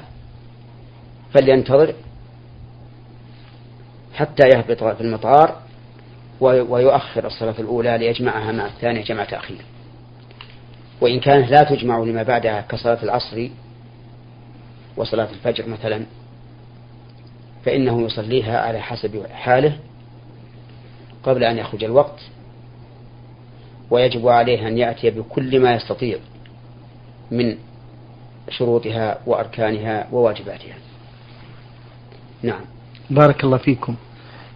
فلينتظر 1.33 1.93
حتى 4.13 4.43
يهبط 4.47 4.83
في 4.83 5.01
المطار 5.01 5.59
ويؤخر 6.41 7.27
الصلاة 7.27 7.55
الأولى 7.59 7.97
ليجمعها 7.97 8.51
مع 8.51 8.65
الثانية 8.65 9.03
جمع 9.03 9.23
تأخير. 9.23 9.65
وإن 11.01 11.19
كانت 11.19 11.51
لا 11.51 11.63
تجمع 11.63 11.99
لما 11.99 12.23
بعدها 12.23 12.61
كصلاة 12.61 13.03
العصر 13.03 13.49
وصلاة 14.97 15.29
الفجر 15.31 15.69
مثلا 15.69 16.05
فإنه 17.65 18.01
يصليها 18.01 18.59
على 18.61 18.81
حسب 18.81 19.25
حاله 19.33 19.77
قبل 21.23 21.43
أن 21.43 21.57
يخرج 21.57 21.83
الوقت 21.83 22.19
ويجب 23.91 24.27
عليه 24.27 24.67
أن 24.67 24.77
يأتي 24.77 25.09
بكل 25.09 25.59
ما 25.59 25.75
يستطيع 25.75 26.17
من 27.31 27.55
شروطها 28.49 29.17
وأركانها 29.25 30.07
وواجباتها. 30.11 30.75
نعم. 32.43 32.61
بارك 33.09 33.43
الله 33.43 33.57
فيكم. 33.57 33.95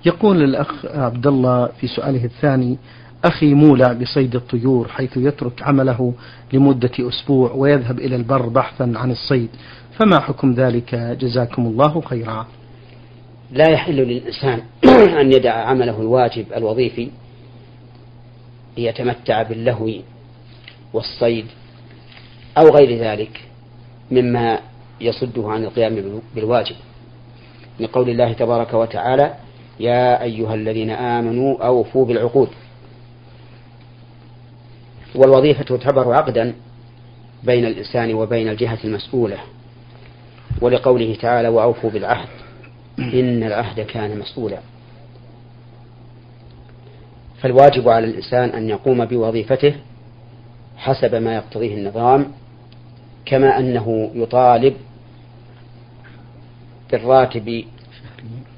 يقول 0.05 0.43
الأخ 0.43 0.85
عبد 0.85 1.27
الله 1.27 1.67
في 1.67 1.87
سؤاله 1.87 2.25
الثاني 2.25 2.77
أخي 3.25 3.53
مولع 3.53 3.93
بصيد 3.93 4.35
الطيور 4.35 4.87
حيث 4.87 5.17
يترك 5.17 5.61
عمله 5.61 6.13
لمدة 6.53 6.91
أسبوع 6.99 7.51
ويذهب 7.51 7.99
إلى 7.99 8.15
البر 8.15 8.49
بحثا 8.49 8.93
عن 8.95 9.11
الصيد 9.11 9.49
فما 9.99 10.19
حكم 10.19 10.53
ذلك؟ 10.53 10.95
جزاكم 10.95 11.65
الله 11.65 12.01
خيرا. 12.01 12.47
لا 13.51 13.69
يحل 13.69 13.95
للإنسان 13.95 14.61
أن 15.21 15.33
يدع 15.33 15.53
عمله 15.53 16.01
الواجب 16.01 16.45
الوظيفي 16.55 17.09
ليتمتع 18.77 19.41
باللهو 19.41 19.89
والصيد 20.93 21.45
أو 22.57 22.69
غير 22.69 22.97
ذلك 22.99 23.41
مما 24.11 24.59
يصده 25.01 25.49
عن 25.49 25.63
القيام 25.63 26.21
بالواجب. 26.35 26.75
لقول 27.79 28.09
الله 28.09 28.33
تبارك 28.33 28.73
وتعالى 28.73 29.33
يا 29.79 30.23
أيها 30.23 30.55
الذين 30.55 30.89
آمنوا 30.89 31.65
أوفوا 31.65 32.05
بالعقود. 32.05 32.49
والوظيفة 35.15 35.63
تعتبر 35.63 36.13
عقدا 36.13 36.53
بين 37.43 37.65
الإنسان 37.65 38.13
وبين 38.13 38.49
الجهة 38.49 38.79
المسؤولة. 38.83 39.37
ولقوله 40.61 41.15
تعالى 41.21 41.47
وأوفوا 41.47 41.89
بالعهد. 41.89 42.27
إن 42.99 43.43
العهد 43.43 43.79
كان 43.81 44.19
مسؤولا. 44.19 44.59
فالواجب 47.41 47.89
على 47.89 48.05
الإنسان 48.05 48.49
أن 48.49 48.69
يقوم 48.69 49.05
بوظيفته 49.05 49.75
حسب 50.77 51.15
ما 51.15 51.35
يقتضيه 51.35 51.75
النظام 51.75 52.31
كما 53.25 53.59
أنه 53.59 54.11
يطالب 54.15 54.75
بالراتب 56.91 57.63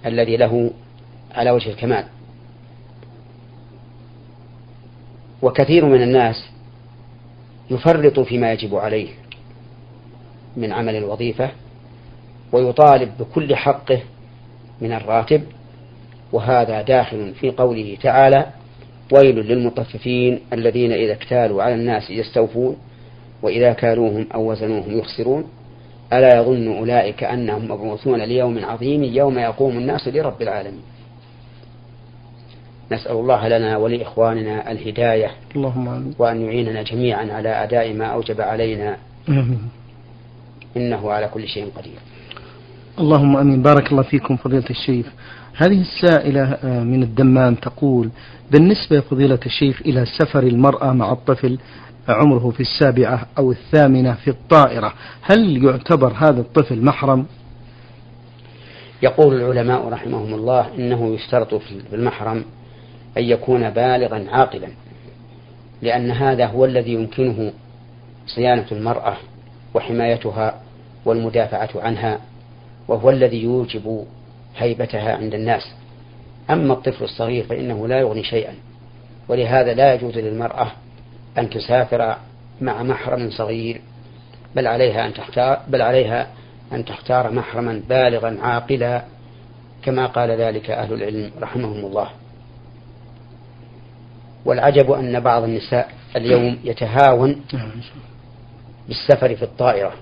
الذي 0.05 0.37
له 0.37 0.71
على 1.31 1.51
وجه 1.51 1.69
الكمال. 1.69 2.05
وكثير 5.41 5.85
من 5.85 6.01
الناس 6.01 6.49
يفرط 7.71 8.19
فيما 8.19 8.53
يجب 8.53 8.75
عليه 8.75 9.09
من 10.57 10.73
عمل 10.73 10.95
الوظيفة 10.95 11.51
ويطالب 12.51 13.11
بكل 13.19 13.55
حقه 13.55 14.01
من 14.81 14.91
الراتب 14.91 15.41
وهذا 16.31 16.81
داخل 16.81 17.33
في 17.33 17.51
قوله 17.51 17.97
تعالى 18.01 18.45
ويل 19.11 19.35
للمطففين 19.35 20.39
الذين 20.53 20.91
إذا 20.91 21.13
اكتالوا 21.13 21.63
على 21.63 21.75
الناس 21.75 22.09
يستوفون 22.09 22.77
وإذا 23.41 23.73
كالوهم 23.73 24.27
أو 24.33 24.51
وزنوهم 24.51 24.97
يخسرون. 24.97 25.43
ألا 26.13 26.37
يظن 26.37 26.77
أولئك 26.77 27.23
أنهم 27.23 27.71
مبعوثون 27.71 28.21
ليوم 28.21 28.65
عظيم 28.65 29.03
يوم 29.03 29.39
يقوم 29.39 29.77
الناس 29.77 30.07
لرب 30.07 30.41
العالمين. 30.41 30.83
نسأل 32.91 33.11
الله 33.11 33.47
لنا 33.47 33.77
ولإخواننا 33.77 34.71
الهداية 34.71 35.31
اللهم 35.55 36.13
وأن 36.19 36.45
يعيننا 36.45 36.83
جميعا 36.83 37.27
على 37.31 37.49
أداء 37.63 37.93
ما 37.93 38.05
أوجب 38.05 38.41
علينا. 38.41 38.97
إنه 40.77 41.11
على 41.11 41.27
كل 41.27 41.47
شيء 41.47 41.71
قدير. 41.77 41.99
اللهم 42.99 43.37
أمين. 43.37 43.61
بارك 43.61 43.91
الله 43.91 44.03
فيكم 44.03 44.35
فضيلة 44.37 44.69
الشيخ. 44.69 45.05
هذه 45.55 45.81
السائلة 45.81 46.43
آه، 46.43 46.83
من 46.83 47.03
الدمام 47.03 47.55
تقول 47.55 48.09
بالنسبة 48.51 48.99
فضيلة 48.99 49.39
الشيخ 49.45 49.81
إلى 49.85 50.05
سفر 50.05 50.43
المرأة 50.43 50.93
مع 50.93 51.11
الطفل 51.11 51.57
عمره 52.09 52.49
في 52.49 52.59
السابعة 52.59 53.27
أو 53.37 53.51
الثامنة 53.51 54.13
في 54.13 54.29
الطائرة 54.29 54.93
هل 55.21 55.63
يعتبر 55.65 56.13
هذا 56.17 56.41
الطفل 56.41 56.85
محرم؟ 56.85 57.25
يقول 59.01 59.35
العلماء 59.35 59.87
رحمهم 59.87 60.33
الله 60.33 60.75
إنه 60.75 61.13
يشترط 61.15 61.55
في 61.55 61.93
المحرم 61.93 62.45
أن 63.17 63.23
يكون 63.23 63.69
بالغا 63.69 64.25
عاقلا 64.31 64.67
لأن 65.81 66.11
هذا 66.11 66.45
هو 66.45 66.65
الذي 66.65 66.93
يمكنه 66.93 67.51
صيانة 68.27 68.65
المرأة 68.71 69.17
وحمايتها 69.73 70.61
والمدافعة 71.05 71.69
عنها 71.75 72.19
وهو 72.89 73.09
الذي 73.09 73.43
يوجب 73.43 74.05
هيبتها 74.57 75.15
عند 75.15 75.33
الناس. 75.33 75.73
أما 76.49 76.73
الطفل 76.73 77.03
الصغير 77.03 77.43
فإنه 77.43 77.87
لا 77.87 77.99
يغني 77.99 78.23
شيئا 78.23 78.53
ولهذا 79.27 79.73
لا 79.73 79.93
يجوز 79.93 80.17
للمرأة 80.17 80.71
أن 81.37 81.49
تسافر 81.49 82.15
مع 82.61 82.83
محرم 82.83 83.29
صغير 83.31 83.81
بل 84.55 84.67
عليها 84.67 85.07
أن 85.07 85.13
تختار 85.13 85.59
بل 85.67 85.81
عليها 85.81 86.27
أن 86.73 86.85
تختار 86.85 87.31
محرما 87.31 87.81
بالغا 87.89 88.37
عاقلا 88.41 89.03
كما 89.83 90.05
قال 90.05 90.31
ذلك 90.31 90.69
أهل 90.69 90.93
العلم 90.93 91.31
رحمهم 91.41 91.85
الله. 91.85 92.09
والعجب 94.45 94.91
أن 94.91 95.19
بعض 95.19 95.43
النساء 95.43 95.89
اليوم 96.15 96.59
يتهاون 96.63 97.41
بالسفر 98.87 99.35
في 99.35 99.43
الطائرة. 99.43 99.93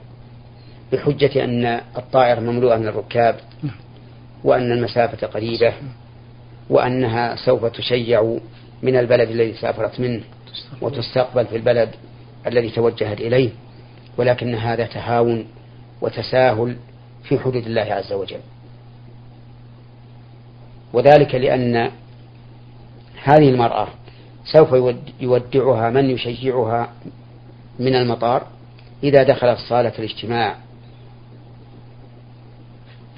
بحجة 0.92 1.44
أن 1.44 1.82
الطائرة 1.98 2.40
مملوءة 2.40 2.78
من 2.78 2.88
الركاب 2.88 3.36
وأن 4.44 4.72
المسافة 4.72 5.28
قريبة 5.28 5.74
وأنها 6.70 7.36
سوف 7.36 7.66
تشيع 7.66 8.38
من 8.82 8.96
البلد 8.96 9.30
الذي 9.30 9.54
سافرت 9.54 10.00
منه 10.00 10.22
وتستقبل 10.82 11.46
في 11.46 11.56
البلد 11.56 11.90
الذي 12.48 12.70
توجهت 12.70 13.22
إليه 13.22 13.50
ولكن 14.18 14.56
هذا 14.56 14.86
تهاون 14.86 15.46
وتساهل 16.02 16.76
في 17.24 17.40
حدود 17.40 17.66
الله 17.66 17.82
عز 17.82 18.14
وجل. 18.14 18.40
وذلك 20.94 21.36
لأن 21.36 21.92
هذه 23.24 23.50
المرأة 23.50 23.88
سوف 24.46 24.98
يودعها 25.20 25.90
من 25.90 26.10
يشجعها 26.10 26.90
من 27.80 27.96
المطار 27.96 28.48
إذا 29.04 29.24
دخلت 29.24 29.58
صالة 29.70 29.94
الاجتماع. 30.00 30.56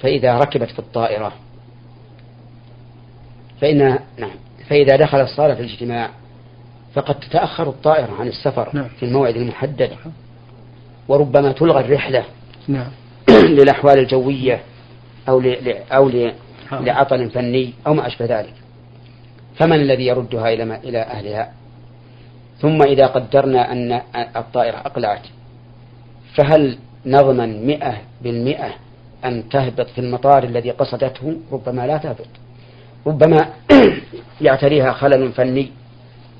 فإذا 0.02 0.38
ركبت 0.38 0.70
في 0.70 0.78
الطائرة 0.78 1.32
فإن 3.60 3.98
نعم 4.18 4.30
فإذا 4.68 4.96
دخلت 4.96 5.28
صالة 5.28 5.52
الاجتماع 5.52 6.10
فقد 6.94 7.20
تتأخر 7.20 7.68
الطائرة 7.68 8.12
عن 8.20 8.28
السفر 8.28 8.70
نعم. 8.72 8.88
في 8.88 9.02
الموعد 9.02 9.36
المحدد. 9.36 9.90
وربما 11.08 11.52
تلغى 11.52 11.80
الرحلة 11.80 12.24
نعم. 12.68 12.90
للأحوال 13.58 13.98
الجوية 13.98 14.60
أو 15.28 15.40
ل... 15.40 15.74
أو 15.92 16.08
ل... 16.08 16.32
لعطل 16.72 17.30
فني 17.30 17.72
أو 17.86 17.94
ما 17.94 18.06
أشبه 18.06 18.40
ذلك. 18.40 18.54
فمن 19.56 19.80
الذي 19.80 20.06
يردها 20.06 20.52
إلى 20.52 20.64
ما... 20.64 20.76
إلى 20.76 20.98
أهلها؟ 20.98 21.52
ثم 22.58 22.82
إذا 22.82 23.06
قدرنا 23.06 23.72
أن 23.72 24.00
الطائرة 24.36 24.76
أقلعت 24.76 25.26
فهل 26.34 26.78
نضمن 27.06 27.66
مئة 27.66 27.96
بالمئة 28.22 28.74
أن 29.24 29.48
تهبط 29.48 29.86
في 29.86 30.00
المطار 30.00 30.44
الذي 30.44 30.70
قصدته 30.70 31.36
ربما 31.52 31.86
لا 31.86 31.96
تهبط. 31.98 32.26
ربما 33.06 33.48
يعتريها 34.40 34.92
خلل 34.92 35.32
فني 35.32 35.70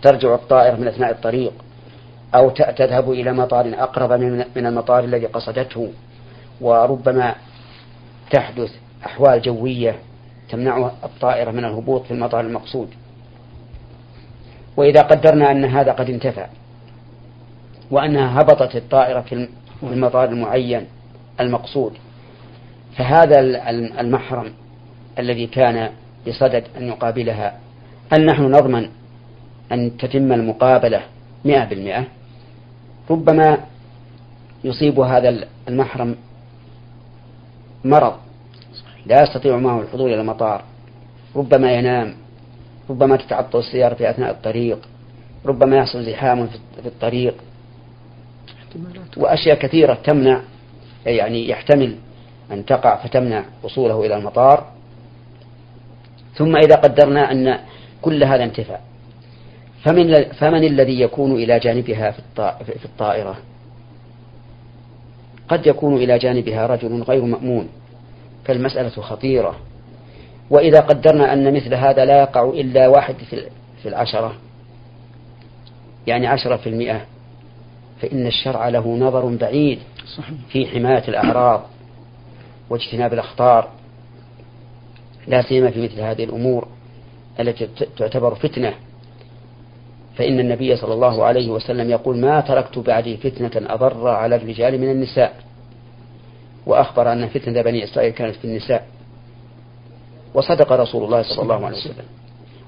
ترجع 0.02 0.34
الطائرة 0.34 0.76
من 0.76 0.88
أثناء 0.88 1.10
الطريق 1.10 1.52
أو 2.34 2.50
تذهب 2.50 3.10
إلى 3.10 3.32
مطار 3.32 3.74
أقرب 3.78 4.12
من 4.56 4.66
المطار 4.66 5.04
الذي 5.04 5.26
قصدته. 5.26 5.88
وربما 6.60 7.34
تحدث 8.30 8.70
أحوال 9.06 9.42
جوية 9.42 9.96
تمنع 10.50 10.90
الطائرة 11.04 11.50
من 11.50 11.64
الهبوط 11.64 12.04
في 12.04 12.10
المطار 12.10 12.40
المقصود. 12.40 12.88
وإذا 14.76 15.02
قدرنا 15.02 15.50
أن 15.50 15.64
هذا 15.64 15.92
قد 15.92 16.10
انتفى 16.10 16.46
وأنها 17.90 18.40
هبطت 18.40 18.76
الطائرة 18.76 19.20
في 19.20 19.48
المطار 19.82 20.28
المعين 20.28 20.86
المقصود 21.40 21.92
فهذا 22.96 23.40
المحرم 24.00 24.52
الذي 25.18 25.46
كان 25.46 25.90
بصدد 26.28 26.64
أن 26.76 26.88
يقابلها 26.88 27.58
هل 28.12 28.26
نحن 28.26 28.42
نضمن 28.42 28.88
أن 29.72 29.96
تتم 29.96 30.32
المقابلة 30.32 31.02
مئة 31.44 31.64
بالمئة 31.64 32.04
ربما 33.10 33.58
يصيب 34.64 35.00
هذا 35.00 35.46
المحرم 35.68 36.16
مرض 37.84 38.14
لا 39.06 39.22
يستطيع 39.22 39.56
معه 39.56 39.80
الحضور 39.80 40.06
إلى 40.06 40.20
المطار 40.20 40.64
ربما 41.36 41.72
ينام 41.72 42.14
ربما 42.90 43.16
تتعطل 43.16 43.58
السيارة 43.58 43.94
في 43.94 44.10
أثناء 44.10 44.30
الطريق 44.30 44.78
ربما 45.46 45.76
يحصل 45.76 46.04
زحام 46.04 46.46
في 46.82 46.86
الطريق 46.86 47.34
وأشياء 49.16 49.58
كثيرة 49.58 49.94
تمنع 49.94 50.40
يعني 51.06 51.48
يحتمل 51.48 51.96
أن 52.52 52.64
تقع 52.64 52.96
فتمنع 52.96 53.44
وصوله 53.62 54.06
إلى 54.06 54.16
المطار. 54.16 54.66
ثم 56.34 56.56
إذا 56.56 56.74
قدرنا 56.74 57.32
أن 57.32 57.58
كل 58.02 58.24
هذا 58.24 58.44
انتفى 58.44 58.76
فمن, 59.84 60.24
فمن 60.24 60.64
الذي 60.64 61.00
يكون 61.00 61.32
إلى 61.32 61.58
جانبها 61.58 62.10
في 62.64 62.84
الطائرة؟ 62.84 63.36
قد 65.48 65.66
يكون 65.66 65.96
إلى 65.96 66.18
جانبها 66.18 66.66
رجل 66.66 67.02
غير 67.02 67.24
مأمون 67.24 67.68
فالمسألة 68.44 68.90
خطيرة. 68.90 69.56
وإذا 70.50 70.80
قدرنا 70.80 71.32
أن 71.32 71.54
مثل 71.54 71.74
هذا 71.74 72.04
لا 72.04 72.20
يقع 72.20 72.44
إلا 72.44 72.88
واحد 72.88 73.14
في 73.82 73.88
العشرة 73.88 74.34
يعني 76.06 76.26
عشرة 76.26 76.56
في 76.56 76.68
المئة 76.68 77.00
فإن 78.02 78.26
الشرع 78.26 78.68
له 78.68 78.96
نظر 78.96 79.36
بعيد 79.36 79.78
في 80.48 80.66
حماية 80.66 81.08
الأعراض. 81.08 81.62
واجتناب 82.70 83.12
الأخطار. 83.12 83.68
لا 85.26 85.42
سيما 85.42 85.70
في 85.70 85.84
مثل 85.84 86.00
هذه 86.00 86.24
الأمور 86.24 86.68
التي 87.40 87.68
تعتبر 87.96 88.34
فتنة. 88.34 88.74
فإن 90.16 90.40
النبي 90.40 90.76
صلى 90.76 90.94
الله 90.94 91.24
عليه 91.24 91.50
وسلم 91.50 91.90
يقول 91.90 92.16
ما 92.16 92.40
تركت 92.40 92.78
بعدي 92.78 93.16
فتنة 93.16 93.74
أضر 93.74 94.08
على 94.08 94.36
الرجال 94.36 94.80
من 94.80 94.90
النساء. 94.90 95.36
وأخبر 96.66 97.12
أن 97.12 97.28
فتنة 97.28 97.62
بني 97.62 97.84
إسرائيل 97.84 98.12
كانت 98.12 98.36
في 98.36 98.44
النساء. 98.44 98.86
وصدق 100.34 100.72
رسول 100.72 101.04
الله 101.04 101.22
صلى 101.22 101.42
الله 101.42 101.66
عليه 101.66 101.76
وسلم. 101.76 102.04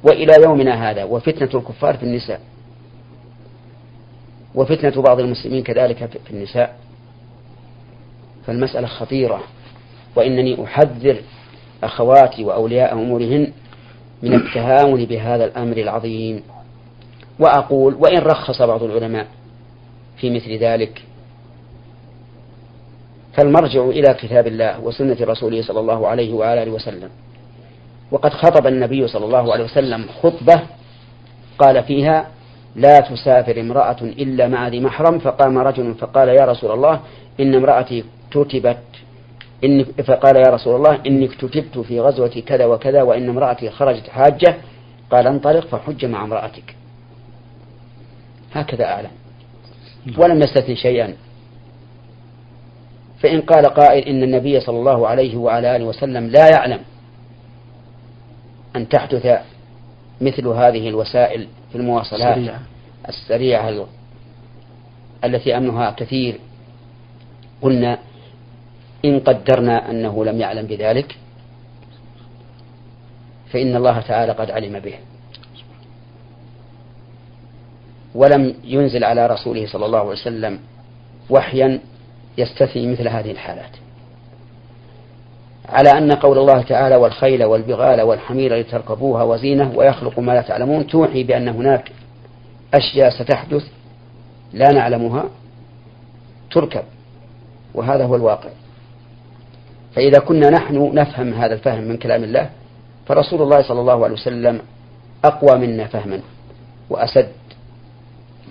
وإلى 0.05 0.33
يومنا 0.45 0.91
هذا 0.91 1.05
وفتنة 1.05 1.61
الكفار 1.61 1.97
في 1.97 2.03
النساء. 2.03 2.41
وفتنة 4.55 5.03
بعض 5.03 5.21
المسلمين 5.21 5.63
كذلك 5.63 6.21
في 6.25 6.31
النساء. 6.31 6.77
فالمسألة 8.47 8.87
خطيرة. 8.87 9.43
وإنني 10.17 10.65
أحذر 10.65 11.17
أخواتي 11.85 12.45
وأولياء 12.45 12.93
أمورهن 12.93 13.53
من 14.23 14.35
التهاون 14.35 15.05
بهذا 15.05 15.45
الأمر 15.45 15.77
العظيم. 15.77 16.43
وأقول 17.39 17.95
وإن 17.95 18.19
رخص 18.19 18.63
بعض 18.63 18.83
العلماء 18.83 19.27
في 20.17 20.31
مثل 20.31 20.57
ذلك 20.59 21.03
فالمرجع 23.33 23.85
إلى 23.85 24.15
كتاب 24.15 24.47
الله 24.47 24.81
وسنة 24.81 25.17
رسوله 25.21 25.63
صلى 25.63 25.81
الله 25.81 26.09
عليه 26.09 26.33
وآله 26.33 26.71
وسلم. 26.71 27.11
وقد 28.11 28.31
خطب 28.31 28.67
النبي 28.67 29.09
صلى 29.09 29.25
الله 29.25 29.53
عليه 29.53 29.65
وسلم 29.65 30.05
خطبة 30.23 30.63
قال 31.59 31.83
فيها 31.83 32.27
لا 32.77 33.01
تسافر 33.01 33.61
امرأة 33.61 34.01
إلا 34.03 34.49
مع 34.49 34.69
ذي 34.69 34.81
محرم. 34.81 35.19
فقام 35.19 35.59
رجل 35.59 35.95
فقال 35.95 36.29
يا 36.29 36.45
رسول 36.45 36.71
الله 36.71 37.01
إن 37.41 37.55
امرأتي 37.55 38.05
كتبت 38.31 38.79
إن 39.65 39.85
فقال 39.85 40.37
يا 40.37 40.51
رسول 40.55 40.77
الله 40.77 40.99
إني 41.07 41.25
اكتتبت 41.27 41.79
في 41.79 42.01
غزوة 42.01 42.43
كذا 42.47 42.67
وكذا 42.67 43.03
وإن 43.03 43.29
امرأتي 43.29 43.71
خرجت 43.71 44.09
حاجة. 44.09 44.57
قال 45.11 45.27
انطلق 45.27 45.67
فحج 45.67 46.05
مع 46.05 46.25
امرأتك. 46.25 46.77
هكذا 48.55 48.85
أعلم. 48.85 49.11
ولم 50.19 50.39
يستثن 50.43 50.75
شيئا. 50.75 51.15
فإن 53.21 53.41
قال 53.41 53.67
قائل 53.67 54.09
إن 54.09 54.23
النبي 54.23 54.61
صلى 54.61 54.79
الله 54.79 55.09
عليه 55.09 55.37
وعلى 55.37 55.77
آله 55.77 55.85
وسلم 55.85 56.29
لا 56.29 56.49
يعلم 56.49 56.81
أن 58.77 58.89
تحدث 58.89 59.41
مثل 60.21 60.49
هذه 60.49 60.89
الوسائل 60.89 61.49
في 61.73 61.79
المواصلات 61.79 62.37
السريعة, 62.37 62.61
السريعة 63.09 63.87
التي 65.25 65.57
أمنها 65.57 65.91
كثير. 65.91 66.39
قلنا 67.63 67.99
إن 69.05 69.21
قدرنا 69.21 69.91
أنه 69.91 70.25
لم 70.25 70.41
يعلم 70.41 70.67
بذلك 70.67 71.17
فإن 73.53 73.77
الله 73.77 74.01
تعالى 74.01 74.33
قد 74.33 74.51
علم 74.51 74.79
به. 74.79 74.95
ولم 78.15 78.55
ينزل 78.65 79.05
على 79.05 79.27
رسوله 79.27 79.67
صلى 79.67 79.87
الله 79.87 79.99
عليه 79.99 80.11
وسلم 80.11 80.59
وحيا 81.31 81.81
يستثني 82.39 82.93
مثل 82.93 83.09
هذه 83.09 83.31
الحالات. 83.31 83.71
على 85.69 85.91
أن 85.99 86.13
قول 86.13 86.39
الله 86.39 86.63
تعالى 86.63 86.97
والخيل 86.97 87.45
والبغال 87.45 88.01
والحمير 88.03 88.57
لتركبوها 88.57 89.23
وزينة 89.23 89.73
ويخلق 89.77 90.19
ما 90.19 90.33
لا 90.33 90.43
تعلمون 90.43 90.87
توحي 90.87 91.25
بأن 91.25 91.49
هناك 91.49 91.93
أشياء 92.75 93.11
ستحدث 93.11 93.65
لا 94.53 94.73
نعلمها 94.73 95.25
تركب 96.51 96.83
وهذا 97.75 98.05
هو 98.05 98.17
الواقع. 98.17 98.51
فإذا 99.95 100.19
كنا 100.19 100.51
نحن 100.51 100.91
نفهم 100.95 101.35
هذا 101.35 101.55
الفهم 101.55 101.85
من 101.85 101.97
كلام 101.97 102.25
الله 102.25 102.51
فرسول 103.07 103.43
الله 103.43 103.63
صلى 103.63 103.81
الله 103.81 104.05
عليه 104.05 104.15
وسلم 104.15 104.61
أقوى 105.25 105.59
منا 105.59 105.87
فهما 105.87 106.21
وأسد. 106.91 107.29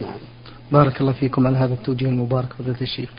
نعم. 0.01 0.19
بارك 0.71 1.01
الله 1.01 1.11
فيكم 1.11 1.47
على 1.47 1.57
هذا 1.57 1.73
التوجيه 1.73 2.05
المبارك 2.05 2.53
فضيلة 2.53 2.81
الشيخ. 2.81 3.09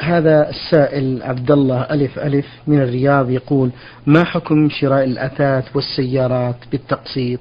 هذا 0.00 0.48
السائل 0.48 1.22
عبد 1.22 1.50
الله 1.50 1.82
ألف 1.82 2.18
ألف 2.18 2.46
من 2.66 2.82
الرياض 2.82 3.30
يقول 3.30 3.70
ما 4.06 4.24
حكم 4.24 4.68
شراء 4.68 5.04
الأثاث 5.04 5.76
والسيارات 5.76 6.56
بالتقسيط؟ 6.72 7.40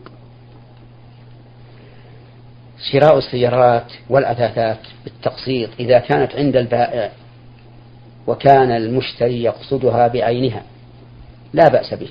شراء 2.92 3.18
السيارات 3.18 3.92
والأثاثات 4.10 4.80
بالتقسيط 5.04 5.70
إذا 5.80 6.00
كانت 6.00 6.36
عند 6.36 6.56
البائع 6.56 7.12
وكان 8.28 8.72
المشتري 8.72 9.44
يقصدها 9.44 10.08
بعينها. 10.08 10.64
لا 11.54 11.68
بأس 11.68 11.94
به. 11.94 12.10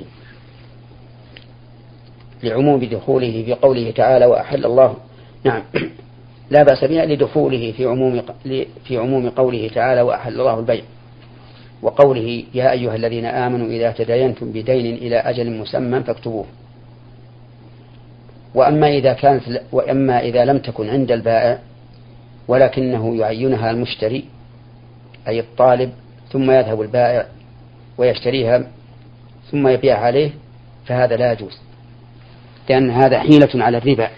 لعموم 2.42 2.84
دخوله 2.84 3.42
في 3.46 3.54
قوله 3.54 3.90
تعالى 3.90 4.26
وأحل 4.26 4.64
الله. 4.64 4.94
نعم. 5.44 5.62
لا 6.50 6.62
بأس 6.62 6.84
بها 6.84 7.06
لدخوله 7.06 7.72
في 7.76 7.84
عموم 7.86 8.22
في 8.84 8.96
عموم 8.96 9.30
قوله 9.30 9.70
تعالى 9.74 10.02
وأحل 10.02 10.40
الله 10.40 10.58
البيع. 10.58 10.82
وقوله 11.82 12.44
يا 12.54 12.72
أيها 12.72 12.96
الذين 12.96 13.24
آمنوا 13.24 13.66
إذا 13.66 13.92
تداينتم 13.92 14.52
بدين 14.52 14.94
إلى 14.94 15.16
أجل 15.16 15.50
مسمى 15.50 16.00
فاكتبوه. 16.02 16.44
وأما 18.54 18.88
إذا 18.88 19.12
كانت 19.12 19.42
وأما 19.72 20.20
إذا 20.20 20.44
لم 20.44 20.58
تكن 20.58 20.88
عند 20.88 21.12
البائع 21.12 21.58
ولكنه 22.48 23.16
يعينها 23.16 23.70
المشتري 23.70 24.24
أي 25.28 25.40
الطالب 25.40 25.92
ثم 26.32 26.50
يذهب 26.50 26.80
البائع 26.80 27.26
ويشتريها 27.98 28.66
ثم 29.50 29.68
يبيع 29.68 29.98
عليه 29.98 30.30
فهذا 30.86 31.16
لا 31.16 31.32
يجوز. 31.32 31.58
لأن 32.68 32.90
هذا 32.90 33.20
حيلة 33.20 33.48
على 33.54 33.78
الربا. 33.78 34.08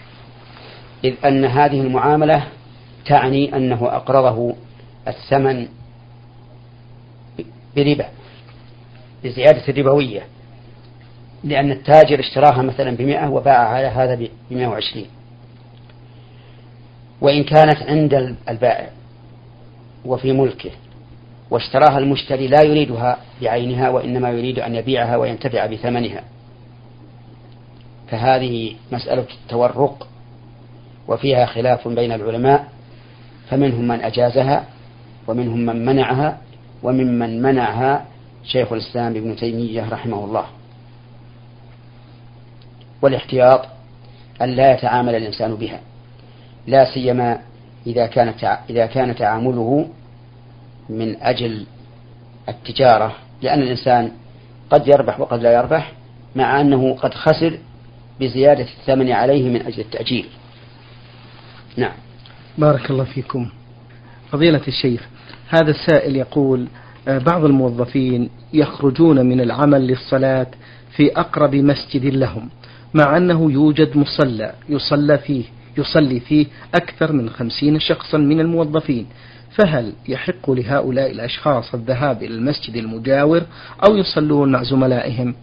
إذ 1.03 1.13
أن 1.25 1.45
هذه 1.45 1.81
المعاملة 1.81 2.43
تعني 3.05 3.55
أنه 3.55 3.95
أقرضه 3.95 4.55
الثمن 5.07 5.67
بربا 7.75 8.05
بزيادة 9.23 9.67
الربوية 9.69 10.21
لأن 11.43 11.71
التاجر 11.71 12.19
اشتراها 12.19 12.61
مثلا 12.61 12.95
بمئة 12.95 13.27
وباع 13.27 13.67
على 13.67 13.87
هذا 13.87 14.27
بمئة 14.49 14.67
وعشرين. 14.67 15.07
وإن 17.21 17.43
كانت 17.43 17.83
عند 17.83 18.35
البائع 18.49 18.89
وفي 20.05 20.31
ملكه 20.31 20.71
واشتراها 21.53 21.97
المشتري 21.97 22.47
لا 22.47 22.61
يريدها 22.61 23.17
بعينها 23.41 23.89
وإنما 23.89 24.29
يريد 24.29 24.59
أن 24.59 24.75
يبيعها 24.75 25.17
وينتفع 25.17 25.65
بثمنها. 25.65 26.23
فهذه 28.07 28.75
مسألة 28.91 29.25
التورق 29.43 30.07
وفيها 31.07 31.45
خلاف 31.45 31.87
بين 31.87 32.11
العلماء 32.11 32.67
فمنهم 33.49 33.87
من 33.87 34.01
أجازها 34.01 34.65
ومنهم 35.27 35.59
من 35.59 35.85
منعها 35.85 36.37
وممن 36.83 37.41
منعها 37.41 38.05
شيخ 38.43 38.73
الإسلام 38.73 39.15
ابن 39.15 39.35
تيمية 39.35 39.89
رحمه 39.89 40.25
الله. 40.25 40.45
والاحتياط 43.01 43.65
أن 44.41 44.49
لا 44.49 44.73
يتعامل 44.73 45.15
الإنسان 45.15 45.55
بها 45.55 45.79
لا 46.67 46.93
سيما 46.93 47.39
إذا 47.87 48.07
كان 48.07 48.33
إذا 48.69 48.85
كان 48.85 49.15
تعامله 49.15 49.87
من 50.89 51.15
أجل 51.21 51.65
التجارة 52.49 53.15
لأن 53.41 53.61
الإنسان 53.61 54.11
قد 54.69 54.87
يربح 54.87 55.19
وقد 55.19 55.41
لا 55.41 55.53
يربح 55.53 55.91
مع 56.35 56.61
أنه 56.61 56.95
قد 56.95 57.13
خسر 57.13 57.59
بزيادة 58.19 58.67
الثمن 58.79 59.11
عليه 59.11 59.49
من 59.49 59.61
أجل 59.61 59.79
التأجيل. 59.79 60.25
نعم. 61.77 61.93
بارك 62.57 62.91
الله 62.91 63.03
فيكم. 63.03 63.49
فضيلة 64.31 64.61
الشيخ 64.67 65.07
هذا 65.49 65.69
السائل 65.71 66.15
يقول 66.15 66.67
آه، 67.07 67.17
بعض 67.17 67.45
الموظفين 67.45 68.29
يخرجون 68.53 69.25
من 69.25 69.41
العمل 69.41 69.87
للصلاة 69.87 70.47
في 70.95 71.11
أقرب 71.11 71.55
مسجد 71.55 72.05
لهم 72.05 72.49
مع 72.93 73.17
أنه 73.17 73.51
يوجد 73.51 73.97
مصلى 73.97 74.53
يصلى 74.69 75.17
فيه 75.17 75.43
يصلي 75.77 76.19
فيه 76.19 76.45
أكثر 76.75 77.11
من 77.11 77.29
خمسين 77.29 77.79
شخصا 77.79 78.17
من 78.17 78.39
الموظفين. 78.39 79.07
فهل 79.55 79.93
يحق 80.07 80.51
لهؤلاء 80.51 81.11
الأشخاص 81.11 81.73
الذهاب 81.73 82.23
إلى 82.23 82.35
المسجد 82.35 82.75
المجاور 82.75 83.41
أو 83.87 83.97
يصلون 83.97 84.51
مع 84.51 84.63
زملائهم 84.63 85.35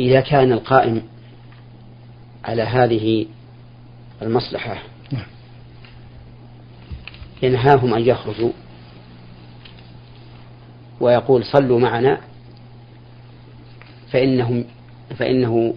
إذا 0.00 0.20
كان 0.20 0.52
القائم 0.52 1.02
على 2.44 2.62
هذه 2.62 3.26
المصلحة 4.22 4.82
نعم. 5.12 5.26
ينهاهم 7.42 7.94
أن 7.94 8.02
يخرجوا 8.02 8.52
ويقول 11.00 11.44
صلوا 11.44 11.80
معنا 11.80 12.20
فإنهم 14.12 14.64
فإنه 15.18 15.74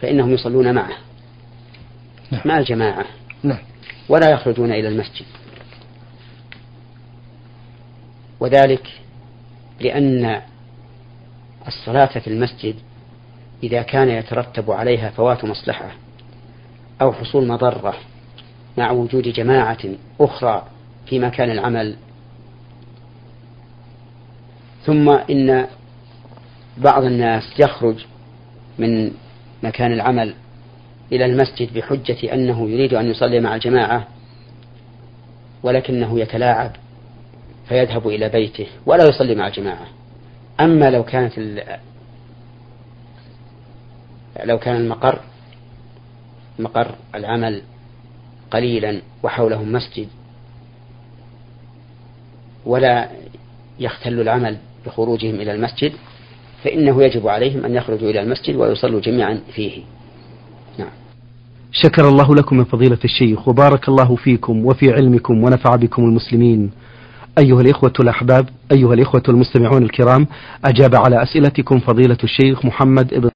فإنهم 0.00 0.30
يصلون 0.30 0.74
معه 0.74 0.96
نعم. 2.30 2.42
مع 2.44 2.58
الجماعة. 2.58 3.04
ولا 4.10 4.30
يخرجون 4.30 4.72
إلى 4.72 4.88
المسجد. 4.88 5.26
وذلك 8.40 8.86
لأن 9.80 10.42
الصلاة 11.66 12.18
في 12.18 12.26
المسجد 12.26 12.74
إذا 13.62 13.82
كان 13.82 14.08
يترتب 14.08 14.70
عليها 14.70 15.10
فوات 15.10 15.44
مصلحة 15.44 15.90
أو 17.02 17.12
حصول 17.12 17.46
مضرة 17.46 17.94
مع 18.78 18.90
وجود 18.90 19.28
جماعة 19.28 19.78
أخرى 20.20 20.66
في 21.06 21.18
مكان 21.18 21.50
العمل. 21.50 21.96
ثم 24.86 25.10
إن 25.10 25.66
بعض 26.78 27.04
الناس 27.04 27.44
يخرج 27.58 28.04
من 28.78 29.12
مكان 29.62 29.92
العمل 29.92 30.34
إلى 31.12 31.24
المسجد 31.24 31.74
بحجة 31.74 32.34
أنه 32.34 32.70
يريد 32.70 32.94
أن 32.94 33.10
يصلي 33.10 33.40
مع 33.40 33.54
الجماعة 33.54 34.08
ولكنه 35.62 36.20
يتلاعب 36.20 36.72
فيذهب 37.68 38.08
إلى 38.08 38.28
بيته 38.28 38.66
ولا 38.86 39.04
يصلي 39.08 39.34
مع 39.34 39.46
الجماعة. 39.46 39.86
أما 40.60 40.90
لو 40.90 41.04
كانت 41.04 41.38
لو 44.44 44.58
كان 44.58 44.76
المقر 44.76 45.20
مقر 46.58 46.94
العمل 47.14 47.62
قليلا 48.50 49.02
وحولهم 49.22 49.72
مسجد 49.72 50.08
ولا 52.66 53.08
يختل 53.80 54.20
العمل 54.20 54.56
بخروجهم 54.86 55.34
إلى 55.34 55.52
المسجد 55.52 55.92
فإنه 56.64 57.02
يجب 57.02 57.28
عليهم 57.28 57.64
أن 57.64 57.74
يخرجوا 57.74 58.10
إلى 58.10 58.20
المسجد 58.20 58.56
ويصلوا 58.56 59.00
جميعا 59.00 59.40
فيه. 59.54 59.82
شكر 61.72 62.08
الله 62.08 62.34
لكم 62.34 62.56
من 62.56 62.64
فضيلة 62.64 62.98
الشيخ 63.04 63.48
وبارك 63.48 63.88
الله 63.88 64.16
فيكم 64.16 64.66
وفي 64.66 64.92
علمكم 64.92 65.44
ونفع 65.44 65.76
بكم 65.76 66.02
المسلمين. 66.04 66.70
أيها 67.38 67.60
الإخوة 67.60 67.92
الأحباب 68.00 68.48
أيها 68.72 68.94
الإخوة 68.94 69.22
المستمعون 69.28 69.82
الكرام 69.82 70.26
أجاب 70.64 70.94
على 70.94 71.22
أسئلتكم 71.22 71.78
فضيلة 71.78 72.18
الشيخ 72.24 72.64
محمد 72.64 73.14
ابن 73.14 73.30